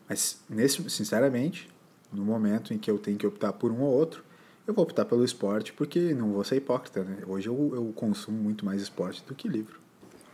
[0.08, 1.68] Mas, nesse, sinceramente,
[2.12, 4.22] no momento em que eu tenho que optar por um ou outro,
[4.66, 7.18] eu vou optar pelo esporte porque não vou ser hipócrita, né?
[7.26, 9.80] Hoje eu, eu consumo muito mais esporte do que livro.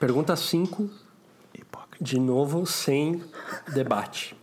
[0.01, 0.91] Pergunta 5,
[1.55, 2.05] Hipócrita.
[2.05, 3.23] de novo, sem
[3.73, 4.37] debate.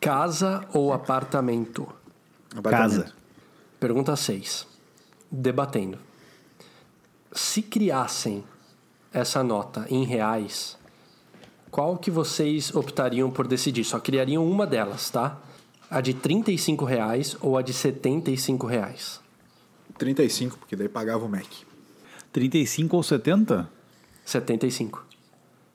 [0.00, 1.86] Casa ou apartamento?
[2.56, 3.14] Apartamento.
[3.78, 4.66] Pergunta 6.
[5.30, 5.98] Debatendo.
[7.32, 8.44] Se criassem
[9.12, 10.76] essa nota em reais,
[11.70, 13.84] qual que vocês optariam por decidir?
[13.84, 15.40] Só criariam uma delas, tá?
[15.88, 19.20] A de 35 reais ou a de 75 reais?
[19.98, 21.46] 35, porque daí pagava o Mac.
[22.32, 23.70] 35 ou 70?
[24.24, 25.04] 75.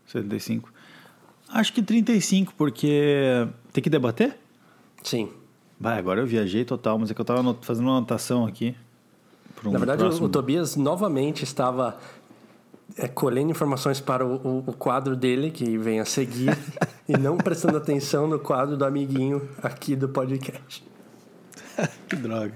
[0.08, 0.74] 75.
[1.50, 4.38] Acho que 35, porque tem que debater?
[5.04, 5.32] Sim.
[5.80, 8.76] Vai, agora eu viajei total, mas é que eu tava fazendo uma anotação aqui.
[9.66, 11.98] Pra um Na verdade, o- próximo- o Tobias novamente estava
[12.98, 16.56] é, colhendo informações para o, o- o quadro dele, que vem a seguir,
[17.10, 20.84] e não prestando atenção no quadro do amiguinho aqui do podcast.
[22.08, 22.54] Que droga.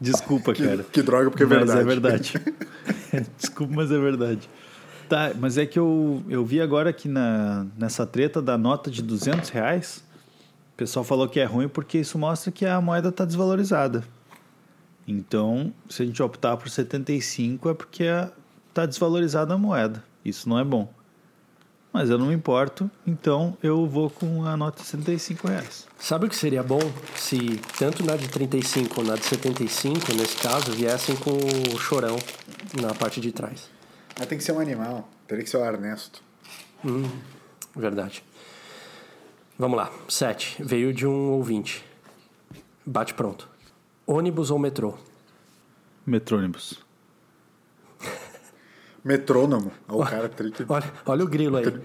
[0.00, 0.84] Desculpa, cara.
[0.92, 1.80] que droga, porque é mas verdade.
[1.80, 3.26] é verdade.
[3.36, 4.48] Desculpa, mas é verdade.
[5.08, 9.02] Tá, mas é que eu, eu vi agora que na, nessa treta da nota de
[9.02, 10.04] 200 reais,
[10.74, 14.04] o pessoal falou que é ruim porque isso mostra que a moeda está desvalorizada.
[15.08, 18.04] Então, se a gente optar por 75 é porque
[18.68, 20.04] está desvalorizada a moeda.
[20.22, 20.92] Isso não é bom.
[21.90, 25.88] Mas eu não me importo, então eu vou com a nota de 75 reais.
[25.98, 26.78] Sabe o que seria bom
[27.16, 32.16] se tanto na de 35 ou na de 75, nesse caso, viessem com o chorão
[32.78, 33.70] na parte de trás?
[34.18, 35.08] Mas tem que ser um animal.
[35.26, 36.22] Teria que ser o Ernesto.
[36.84, 37.08] Hum,
[37.74, 38.22] verdade.
[39.58, 39.90] Vamos lá.
[40.06, 40.62] 7.
[40.62, 41.82] Veio de um ouvinte.
[42.84, 43.48] Bate pronto.
[44.10, 44.94] Ônibus ou metrô?
[46.06, 46.82] Metrônibus.
[49.04, 49.70] Metrônomo.
[49.86, 50.64] Olha o cara trick.
[50.66, 51.78] Olha, olha o grilo aí.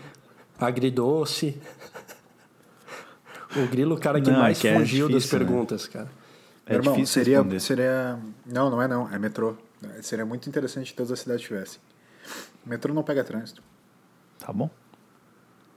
[0.58, 1.62] Agridoce.
[3.58, 5.46] O grilo, o cara que Não, é mais que é fugiu das difícil, né?
[5.46, 6.10] perguntas, cara.
[6.66, 7.60] É Meu irmão, difícil seria, responder.
[7.60, 8.20] seria.
[8.46, 9.14] Não, não é não.
[9.14, 9.56] É metrô.
[10.02, 11.80] Seria muito interessante se todas as cidades tivessem.
[12.66, 13.62] Metrô não pega trânsito.
[14.40, 14.70] Tá bom?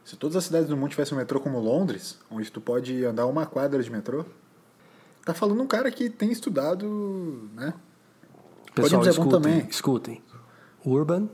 [0.04, 3.26] Se todas as cidades do mundo tivessem um metrô como Londres, onde tu pode andar
[3.26, 4.24] uma quadra de metrô,
[5.26, 7.74] tá falando um cara que tem estudado, né?
[8.72, 9.68] Pessoal, dizer bom escutem, também.
[9.68, 10.22] escutem.
[10.84, 11.28] Urban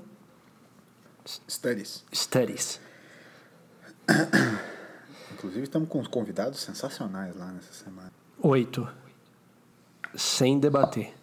[1.26, 2.04] Studies.
[2.12, 2.80] Studies.
[5.32, 8.10] Inclusive estamos com uns convidados sensacionais lá nessa semana.
[8.40, 8.88] 8.
[10.16, 11.14] Sem debater.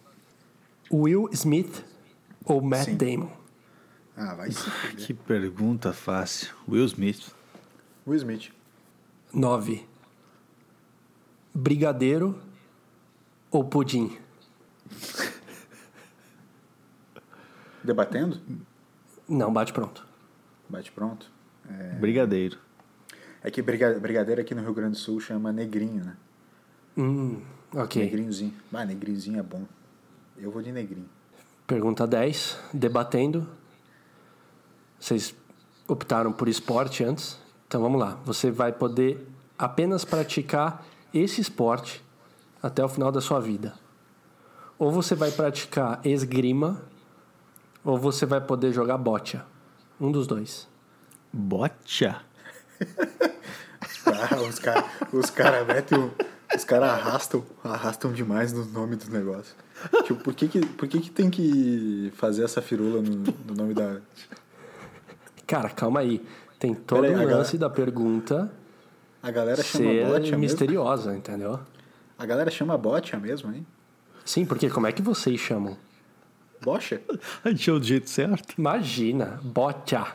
[0.92, 1.84] Will Smith
[2.44, 2.96] ou Matt Sim.
[2.96, 3.30] Damon?
[4.16, 5.06] Ah, vai se fuder.
[5.06, 6.54] Que pergunta fácil.
[6.68, 7.34] Will Smith.
[8.06, 8.52] Will Smith.
[9.32, 9.86] 9.
[11.52, 12.40] Brigadeiro
[13.50, 14.18] ou pudim?
[17.82, 18.40] Debatendo?
[19.28, 20.06] Não, bate pronto.
[20.68, 21.30] Bate pronto.
[21.98, 22.58] Brigadeiro.
[23.42, 26.16] É que briga- brigadeiro aqui no Rio Grande do Sul chama negrinho, né?
[26.96, 27.40] Hum,
[27.74, 28.02] ok.
[28.02, 28.54] Negrinhozinho.
[28.72, 29.64] Ah, negrinhozinho é bom.
[30.36, 31.08] Eu vou de negrinho.
[31.66, 32.58] Pergunta 10.
[32.74, 33.48] Debatendo.
[34.98, 35.34] Vocês
[35.88, 37.38] optaram por esporte antes.
[37.66, 38.18] Então vamos lá.
[38.24, 39.26] Você vai poder
[39.58, 40.84] apenas praticar
[41.14, 42.04] esse esporte
[42.62, 43.74] até o final da sua vida.
[44.78, 46.80] Ou você vai praticar esgrima,
[47.84, 49.44] ou você vai poder jogar bocha.
[50.00, 50.68] Um dos dois.
[51.32, 52.20] Bocha?
[54.06, 56.10] Ah, os caras os cara metem o-
[56.54, 59.54] Os caras arrastam, arrastam demais no nome dos negócios.
[60.04, 63.10] Tipo, por que que, por que que tem que fazer essa firula no,
[63.46, 63.98] no nome da...
[65.46, 66.26] Cara, calma aí.
[66.58, 68.50] Tem todo Peraí, o lance da pergunta
[69.22, 70.38] A galera chama ser botia mesmo?
[70.38, 71.60] misteriosa, entendeu?
[72.20, 73.66] A galera chama botia mesmo, hein?
[74.26, 75.74] Sim, porque como é que vocês chamam?
[76.60, 77.00] Bocha?
[77.42, 78.54] A gente é o jeito certo.
[78.58, 80.06] Imagina, bocha.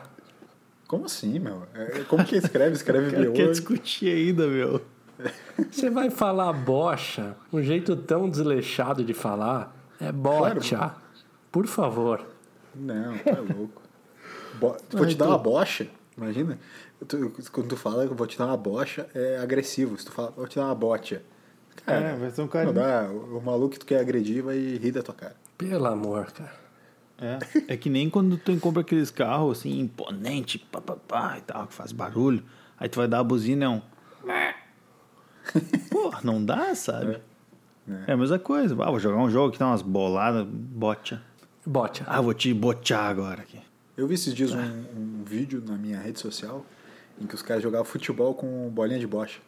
[0.86, 1.64] Como assim, meu?
[1.74, 2.76] É, Como que escreve?
[2.76, 4.80] Escreve cara quer discutir ainda, meu.
[5.68, 10.94] Você vai falar bocha, um jeito tão desleixado de falar é bocha.
[11.50, 12.24] Por favor.
[12.72, 13.82] Não, tá louco.
[14.60, 14.76] Bo...
[14.92, 16.56] Vou te dar uma bocha, imagina.
[17.08, 19.98] Tu- quando tu fala, eu vou te dar uma bocha, é agressivo.
[19.98, 21.20] Se tu fala, vou te dar uma bocha.
[21.84, 24.42] Cara, É, vai ser um cara- Não dá, o o maluco que tu quer agredir
[24.42, 25.36] vai rir da tua cara.
[25.58, 26.52] Pelo amor, cara.
[27.18, 27.38] É.
[27.68, 31.66] é que nem quando tu compra aqueles carros assim, imponente, pá, pá, pá, e tal,
[31.66, 32.42] que faz barulho.
[32.78, 33.80] Aí tu vai dar a buzina, é um.
[35.90, 37.20] Pô, não dá, sabe?
[38.06, 38.12] É.
[38.12, 38.74] a mesma coisa.
[38.82, 41.22] Ah, vou jogar um jogo que tem umas boladas, bocha.
[41.64, 42.04] Bocha.
[42.06, 43.60] Ah, vou te botear agora aqui.
[43.96, 46.66] Eu vi esses dias um, um vídeo na minha rede social
[47.20, 49.40] em que os caras jogavam futebol com bolinha de bocha.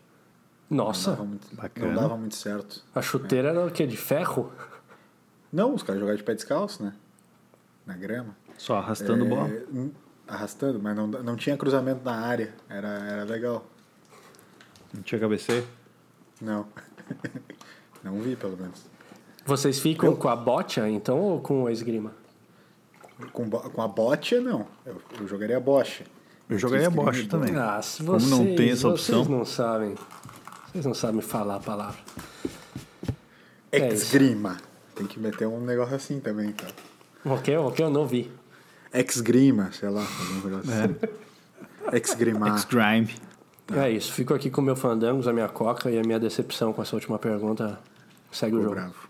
[0.71, 1.87] Não Nossa, dava muito, bacana.
[1.89, 2.83] não dava muito certo.
[2.95, 3.87] a chuteira era o quê?
[3.87, 4.53] De ferro?
[5.53, 6.93] Não, os caras jogavam de pé descalço, né?
[7.87, 8.37] Na grama.
[8.59, 9.51] Só arrastando É, bola.
[10.27, 12.55] Arrastando, mas não, não tinha cruzamento na área.
[12.69, 13.65] Era, era legal.
[14.93, 15.67] Não tinha cabeceio.
[16.41, 16.67] Não.
[18.05, 18.85] não vi, pelo menos.
[19.47, 22.13] Vocês ficam com a bocha, então, ou com a esgrima?
[23.33, 24.67] Com, com a bocha, não.
[24.85, 26.05] Eu, eu jogaria bocha.
[26.49, 27.57] Eu jogaria Esgrima bocha também.
[27.57, 29.39] Ah, se Como vocês, não tem essa vocês opção.
[29.39, 29.95] não sabem.
[30.73, 31.99] Vocês não sabem falar a palavra.
[33.73, 33.89] É.
[33.93, 34.57] Exgrima.
[34.95, 36.75] Tem que meter um negócio assim também, cara.
[37.25, 38.31] Ok, ok, eu não vi.
[38.93, 40.01] Exgrima, sei lá.
[40.03, 40.97] Algum negócio assim.
[41.93, 42.59] Exgrimar.
[42.59, 43.15] X-Grime.
[43.75, 44.13] É isso.
[44.13, 46.97] Fico aqui com o meu fandangos, a minha coca e a minha decepção com essa
[46.97, 47.79] última pergunta.
[48.31, 48.75] Segue o jogo.
[48.75, 49.09] bravo.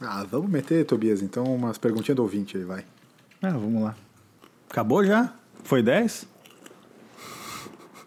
[0.00, 2.84] Ah, vamos meter, Tobias, então, umas perguntinhas do ouvinte aí, vai.
[3.42, 3.96] Ah, vamos lá.
[4.68, 5.32] Acabou já?
[5.64, 6.26] Foi 10?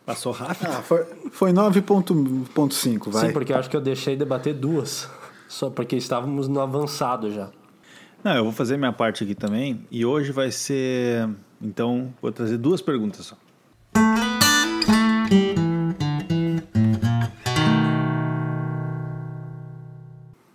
[0.10, 0.72] Passou rápido.
[0.72, 3.28] Ah, foi, foi 9.5, vai.
[3.28, 5.08] Sim, porque eu acho que eu deixei debater duas.
[5.48, 7.52] Só porque estávamos no avançado já.
[8.24, 9.86] Não, eu vou fazer minha parte aqui também.
[9.92, 11.30] E hoje vai ser.
[11.62, 13.38] Então, vou trazer duas perguntas só.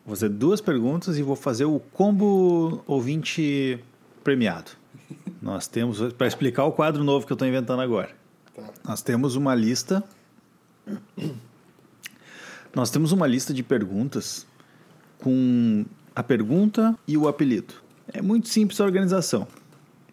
[0.05, 3.79] Vou fazer duas perguntas e vou fazer o combo ouvinte
[4.25, 4.73] premiado.
[5.41, 8.24] Nós temos, para explicar o quadro novo que eu estou inventando agora.
[8.85, 10.05] Nós temos uma lista.
[12.75, 14.47] Nós temos uma lista de perguntas
[15.19, 15.85] com
[16.15, 17.75] a pergunta e o apelido.
[18.13, 19.47] É muito simples a organização.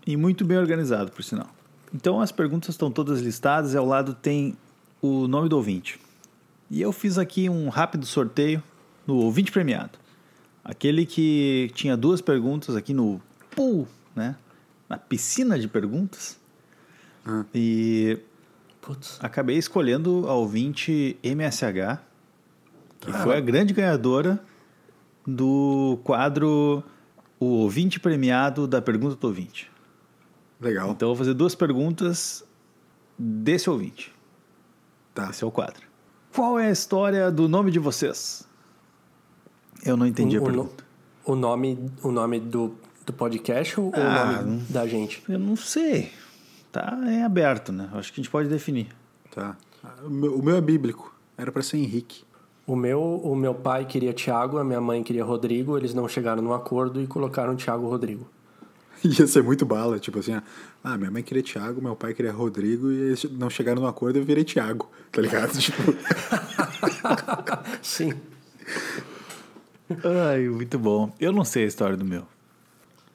[0.05, 1.49] E muito bem organizado, por sinal.
[1.93, 4.57] Então as perguntas estão todas listadas e ao lado tem
[5.01, 5.99] o nome do ouvinte.
[6.69, 8.63] E eu fiz aqui um rápido sorteio
[9.05, 9.99] no ouvinte premiado.
[10.63, 13.21] Aquele que tinha duas perguntas aqui no
[13.55, 14.35] pool, né?
[14.87, 16.39] Na piscina de perguntas.
[17.25, 17.43] Ah.
[17.53, 18.19] E
[18.82, 19.19] Putz.
[19.21, 21.99] acabei escolhendo a ouvinte MSH,
[22.99, 24.43] que foi a grande ganhadora
[25.25, 26.84] do quadro
[27.39, 29.69] O Ouvinte Premiado da Pergunta do Ouvinte.
[30.59, 30.91] Legal.
[30.91, 32.43] Então eu vou fazer duas perguntas
[33.17, 34.13] desse ouvinte.
[35.13, 35.29] Tá.
[35.29, 35.82] Esse é o quadro.
[36.34, 38.47] Qual é a história do nome de vocês?
[39.84, 40.84] Eu não entendi a o, o no- pergunta.
[41.25, 42.75] o nome, o nome do,
[43.05, 45.23] do podcast ou Ah, o nome da gente?
[45.27, 46.11] Eu não sei.
[46.72, 47.89] Tá é aberto, né?
[47.93, 48.88] Acho que a gente pode definir.
[49.34, 49.57] Tá.
[50.03, 51.13] O meu, o meu é bíblico.
[51.38, 52.24] Era pra ser Henrique.
[52.65, 56.41] O meu, o meu pai queria Thiago, a minha mãe queria Rodrigo, eles não chegaram
[56.41, 58.30] num acordo e colocaram Thiago Rodrigo.
[59.03, 60.39] Ia ser muito bala, tipo assim,
[60.84, 64.19] ah, minha mãe queria Thiago, meu pai queria Rodrigo, e eles não chegaram no acordo
[64.19, 65.51] eu virei Thiago, tá ligado?
[65.59, 65.95] tipo,
[67.82, 68.13] Sim.
[70.30, 71.11] Ai, muito bom.
[71.19, 72.26] Eu não sei a história do meu.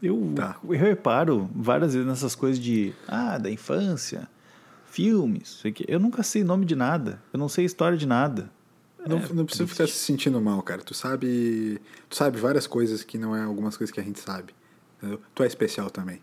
[0.02, 0.56] Eu, Tá.
[0.62, 4.28] eu reparo várias vezes nessas coisas de ah, da infância,
[4.86, 5.84] filmes, sei que.
[5.88, 7.20] Eu nunca sei nome de nada.
[7.32, 8.50] Eu não sei história de nada.
[9.06, 10.82] não, É, não precisa ficar se sentindo mal, cara.
[10.82, 14.54] Tu sabe, tu sabe várias coisas que não é algumas coisas que a gente sabe.
[14.98, 15.20] entendeu?
[15.34, 16.20] Tu é especial também.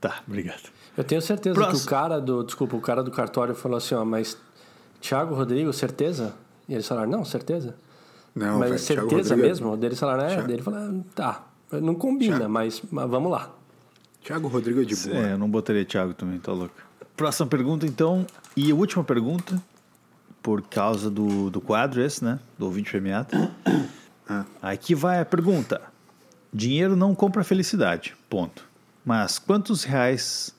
[0.00, 0.68] Tá, obrigado.
[0.96, 1.78] Eu tenho certeza Próximo.
[1.80, 2.42] que o cara do.
[2.44, 4.36] Desculpa, o cara do cartório falou assim, ó, mas
[5.00, 6.34] Thiago Rodrigo, certeza?
[6.68, 7.74] E eles falaram, não, certeza.
[8.34, 9.76] Não, mas Thiago certeza Rodrigo é- mesmo?
[9.76, 11.47] Daí eles falaram, é, Thiago- daí ele falou, ah, tá.
[11.72, 13.54] Não combina, Thiago- mas, mas vamos lá.
[14.22, 15.16] Thiago Rodrigo é de boa.
[15.16, 16.74] É, eu não botaria Thiago também, tá louco.
[17.16, 18.26] Próxima pergunta, então.
[18.56, 19.62] E a última pergunta,
[20.42, 22.38] por causa do, do quadro esse, né?
[22.58, 23.28] Do ouvinte premiado.
[24.30, 24.44] Ah.
[24.60, 25.80] Aqui vai a pergunta.
[26.52, 28.62] Dinheiro não compra felicidade, ponto.
[29.02, 30.54] Mas quantos reais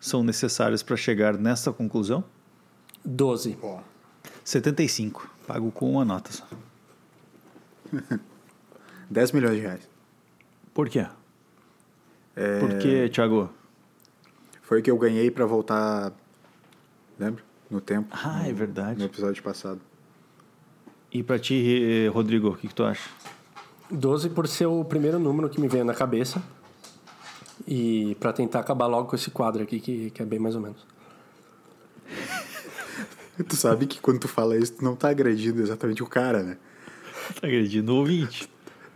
[0.00, 2.24] são necessários para chegar nessa conclusão?
[3.04, 3.58] 12.
[4.42, 5.30] 75.
[5.46, 6.46] Pago com uma nota só.
[9.10, 9.89] 10 milhões de reais.
[10.80, 11.06] Por quê?
[12.34, 13.50] É, Por quê, Thiago?
[14.62, 16.10] Foi o que eu ganhei pra voltar,
[17.18, 17.44] lembra?
[17.70, 18.08] No tempo.
[18.12, 18.98] Ah, é verdade.
[18.98, 19.78] No episódio passado.
[21.12, 23.10] E pra ti, Rodrigo, o que, que tu acha?
[23.90, 26.42] 12 por ser o primeiro número que me veio na cabeça.
[27.68, 30.62] E pra tentar acabar logo com esse quadro aqui, que, que é bem mais ou
[30.62, 30.86] menos.
[33.46, 36.56] Tu sabe que quando tu fala isso, tu não tá agredindo exatamente o cara, né?
[37.38, 38.48] Tá agredindo o ouvinte.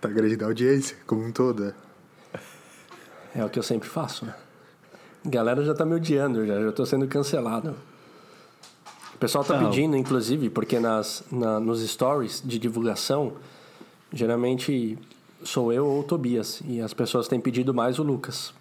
[0.04, 1.74] Tá agredindo a audiência como um todo, né?
[3.34, 4.34] É o que eu sempre faço, né?
[5.24, 7.74] A galera já tá me odiando, já, já tô sendo cancelado.
[9.14, 9.70] O pessoal tá Não.
[9.70, 13.32] pedindo, inclusive, porque nas, na- nos stories de divulgação,
[14.12, 14.98] geralmente
[15.42, 16.60] sou eu ou o Tobias.
[16.66, 18.52] E as pessoas têm pedido mais o Lucas.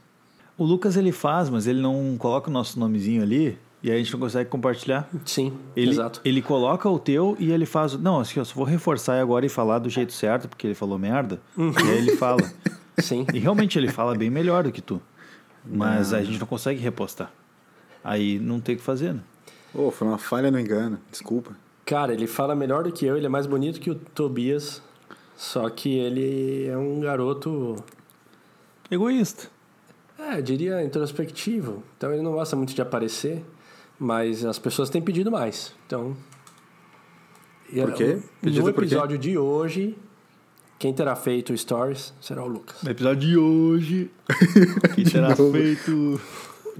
[0.57, 3.99] O Lucas ele faz, mas ele não coloca o nosso nomezinho ali e aí a
[4.03, 5.09] gente não consegue compartilhar.
[5.25, 6.21] Sim, Ele, exato.
[6.23, 7.93] ele coloca o teu e ele faz.
[7.97, 10.97] Não, assim, eu só vou reforçar agora e falar do jeito certo, porque ele falou
[10.97, 11.41] merda.
[11.57, 12.41] E aí ele fala.
[12.99, 13.25] Sim.
[13.33, 15.01] E realmente ele fala bem melhor do que tu.
[15.65, 17.31] Mas a gente não consegue repostar.
[18.03, 19.21] Aí não tem o que fazer, né?
[19.73, 21.51] Ô, foi uma falha no engano, desculpa.
[21.85, 24.81] Cara, ele fala melhor do que eu, ele é mais bonito que o Tobias.
[25.35, 27.75] Só que ele é um garoto,
[28.91, 29.47] Egoísta.
[30.19, 31.83] é, eu diria introspectivo.
[31.97, 33.43] Então ele não gosta muito de aparecer,
[33.99, 35.73] mas as pessoas têm pedido mais.
[35.85, 36.15] Então.
[37.71, 38.19] E Por quê?
[38.41, 38.87] Pedido No por quê?
[38.87, 39.97] episódio de hoje,
[40.77, 42.83] quem terá feito stories será o Lucas.
[42.83, 44.11] No episódio de hoje,
[44.95, 45.51] que terá novo.
[45.51, 46.21] feito.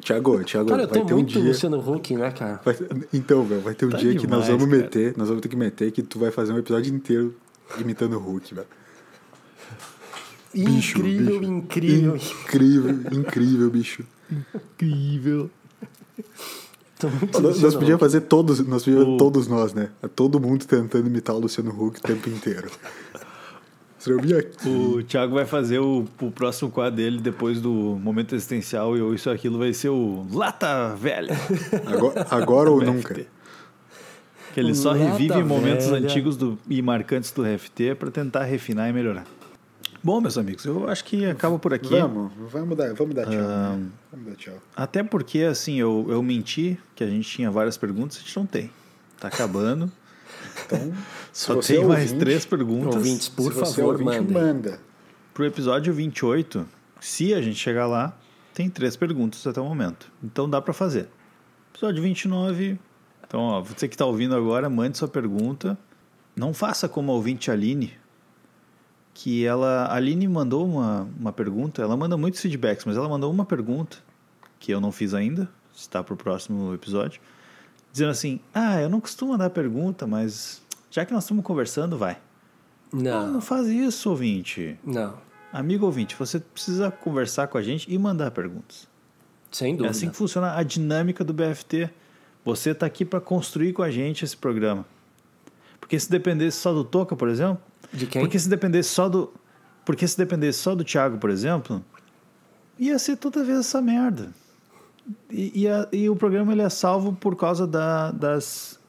[0.02, 1.44] Tiago, Tiago, vai tô ter um muito dia.
[1.44, 2.60] Luciano Huck, né, cara?
[2.66, 2.76] vai-
[3.14, 4.78] então, velho, vai ter um Tá dia que nós demais, vamos cara.
[4.82, 7.36] meter, nós vamos ter que meter que tu vai fazer um episódio inteiro
[7.80, 8.68] imitando o Hulk, velho.
[10.54, 11.52] Bicho, incrível, bicho.
[11.52, 12.16] incrível.
[12.16, 14.04] Incrível, incrível, bicho.
[14.32, 15.50] Incrível.
[17.32, 19.90] Tô muito Nós, podíamos fazer todos, nós podíamos O- todos nós, né?
[20.16, 22.70] Todo mundo tentando imitar o Luciano Huck o tempo inteiro.
[24.66, 29.14] O Thiago vai fazer o, o próximo quadro dele depois do momento existencial e o
[29.14, 31.36] isso aquilo vai ser o Lata Velha.
[31.86, 33.14] Agora, agora ou nunca.
[33.14, 33.28] FT.
[34.54, 36.06] Que ele só Lata revive momentos Velha.
[36.06, 39.26] antigos do, e marcantes do FT para tentar refinar e melhorar.
[40.04, 41.98] Bom, meus amigos, eu acho que acaba por aqui.
[41.98, 43.34] Vamos, vamos dar, vamos dar tchau.
[43.34, 43.88] né?
[44.12, 44.56] Vamos dar tchau.
[44.76, 48.46] Até porque, assim, eu, eu menti que a gente tinha várias perguntas, a gente não
[48.46, 48.70] tem.
[49.18, 49.90] Tá acabando.
[50.66, 50.94] Então,
[51.32, 52.96] Só tem é mais ouvinte, três perguntas.
[52.96, 54.34] Ouvintes, por se é favor, ouvinte, mandem.
[54.34, 54.80] manda.
[55.34, 56.68] Pro episódio 28,
[57.00, 58.18] se a gente chegar lá,
[58.54, 60.12] tem três perguntas até o momento.
[60.22, 61.08] Então dá para fazer.
[61.74, 62.78] Episódio 29.
[63.26, 65.78] Então, ó, você que tá ouvindo agora, mande sua pergunta.
[66.36, 67.94] Não faça como a ouvinte Aline,
[69.14, 69.86] que ela.
[69.86, 73.98] A Aline mandou uma, uma pergunta, ela manda muitos feedbacks, mas ela mandou uma pergunta
[74.60, 77.22] que eu não fiz ainda, está para o próximo episódio,
[77.92, 82.18] dizendo assim: Ah, eu não costumo mandar pergunta, mas já que nós estamos conversando, vai.
[82.92, 84.78] Não, Não, não faz isso, ouvinte.
[84.84, 85.18] não.
[85.52, 88.88] Amigo ouvinte, você precisa conversar com a gente e mandar perguntas.
[89.52, 89.92] Sem É dúvida.
[89.92, 91.92] assim que funciona a dinâmica do BFT.
[92.44, 94.84] Você está aqui para construir com a gente esse programa.
[95.80, 97.60] Porque se dependesse só do Toca, por exemplo,
[97.94, 98.22] De quem?
[98.22, 99.32] porque se dependesse só do
[99.86, 101.84] porque se dependesse só do Thiago, por exemplo,
[102.80, 104.30] ia ser toda vez essa merda.
[105.30, 108.80] E, e, a- e o programa ele é salvo por causa da- das,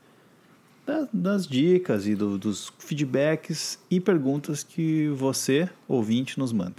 [0.86, 6.76] da- das dicas e do- dos feedbacks e perguntas que você, ouvinte, nos manda.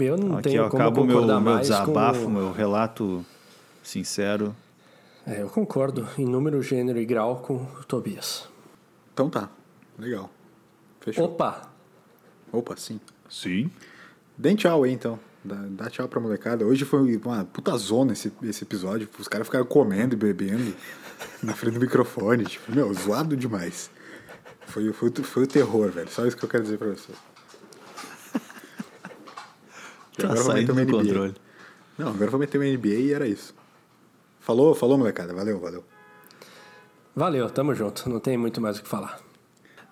[0.00, 2.30] Eu não Aqui tenho como acaba o meu, meu desabafo, com...
[2.30, 3.24] meu relato
[3.84, 4.54] sincero.
[5.24, 8.48] É, eu concordo em número, gênero e grau com o Tobias.
[9.14, 9.48] Então tá.
[9.96, 10.28] Legal.
[11.06, 11.24] Fechou.
[11.26, 11.70] Opa!
[12.52, 13.00] Opa, sim.
[13.30, 13.70] Sim.
[14.36, 15.18] Deem tchau aí, então.
[15.44, 16.66] Dá, dá tchau pra molecada.
[16.66, 19.08] Hoje foi uma puta zona esse, esse episódio.
[19.18, 20.74] Os caras ficaram comendo e bebendo
[21.42, 22.44] na frente do microfone.
[22.44, 23.88] Tipo, meu, zoado demais.
[24.66, 26.10] Foi, foi, o- foi o terror, velho.
[26.10, 27.16] Só isso que eu quero dizer pra vocês.
[30.16, 31.08] Tá agora eu vou saindo meter do uma NBA.
[31.12, 31.34] controle.
[31.98, 33.54] Não, agora eu vou meter uma NBA e era isso.
[34.40, 35.32] Falou, falou, molecada.
[35.34, 35.84] Valeu, valeu.
[37.14, 38.08] Valeu, tamo junto.
[38.08, 39.20] Não tem muito mais o que falar.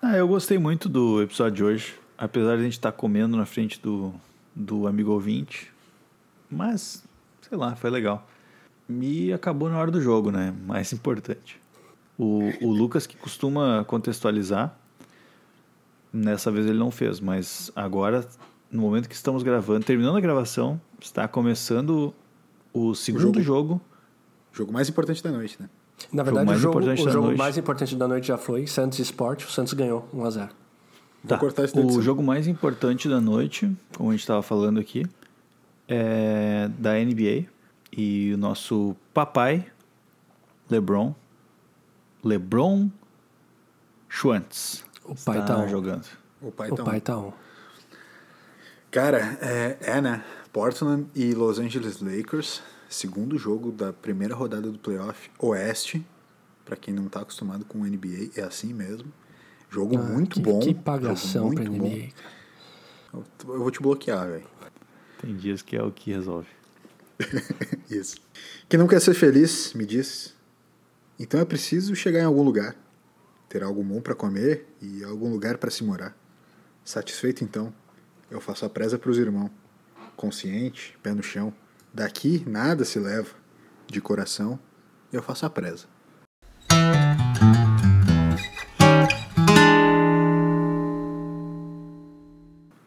[0.07, 1.95] Ah, eu gostei muito do episódio de hoje.
[2.15, 4.13] Apesar de a gente estar comendo na frente do,
[4.53, 5.73] do amigo ouvinte.
[6.47, 7.03] Mas,
[7.41, 8.23] sei lá, foi legal.
[8.87, 10.53] E acabou na hora do jogo, né?
[10.67, 11.59] Mais importante.
[12.19, 14.77] O, o Lucas, que costuma contextualizar,
[16.13, 18.29] nessa vez ele não fez, mas agora,
[18.69, 22.13] no momento que estamos gravando, terminando a gravação, está começando
[22.71, 23.81] o segundo jogo.
[24.53, 25.67] Jogo mais importante da noite, né?
[26.11, 27.37] Na Jogo verdade, mais o jogo, importante o jogo noite.
[27.37, 29.45] mais importante da noite já foi Santos Sport.
[29.45, 30.49] O Santos ganhou 1x0.
[31.23, 34.79] Vou cortar isso da o jogo mais importante da noite, como a gente estava falando
[34.79, 35.05] aqui,
[35.87, 37.45] é da NBA.
[37.97, 39.65] E o nosso papai,
[40.69, 41.15] LeBron,
[42.23, 42.89] LeBron
[44.09, 45.67] Schwantz, O pai está tá on.
[45.67, 46.05] jogando.
[46.41, 46.99] O pai O tá pai on.
[46.99, 47.33] tá on.
[48.91, 50.23] Cara, é, é, né?
[50.53, 52.61] Portland e Los Angeles Lakers,
[52.95, 56.05] segundo jogo da primeira rodada do playoff Oeste.
[56.63, 59.11] Pra quem não tá acostumado com o NBA, é assim mesmo.
[59.69, 60.59] Jogo muito Ah, que, bom.
[60.59, 61.87] Que jogo pagação pra muito bom.
[61.89, 62.09] NBA.
[63.13, 64.47] Eu, eu vou te bloquear, velho.
[65.21, 66.47] Tem dias que é o que resolve.
[67.89, 68.17] Isso.
[68.67, 70.33] Quem não quer ser feliz, me diz.
[71.19, 72.75] Então é preciso chegar em algum lugar,
[73.47, 76.17] ter algo bom para comer e algum lugar para se morar.
[76.83, 77.73] Satisfeito então,
[78.29, 79.51] eu faço a presa para os irmãos.
[80.15, 81.53] Consciente, pé no chão.
[81.95, 83.29] Daqui nada se leva,
[83.87, 84.59] de coração
[85.13, 85.87] eu faço a presa.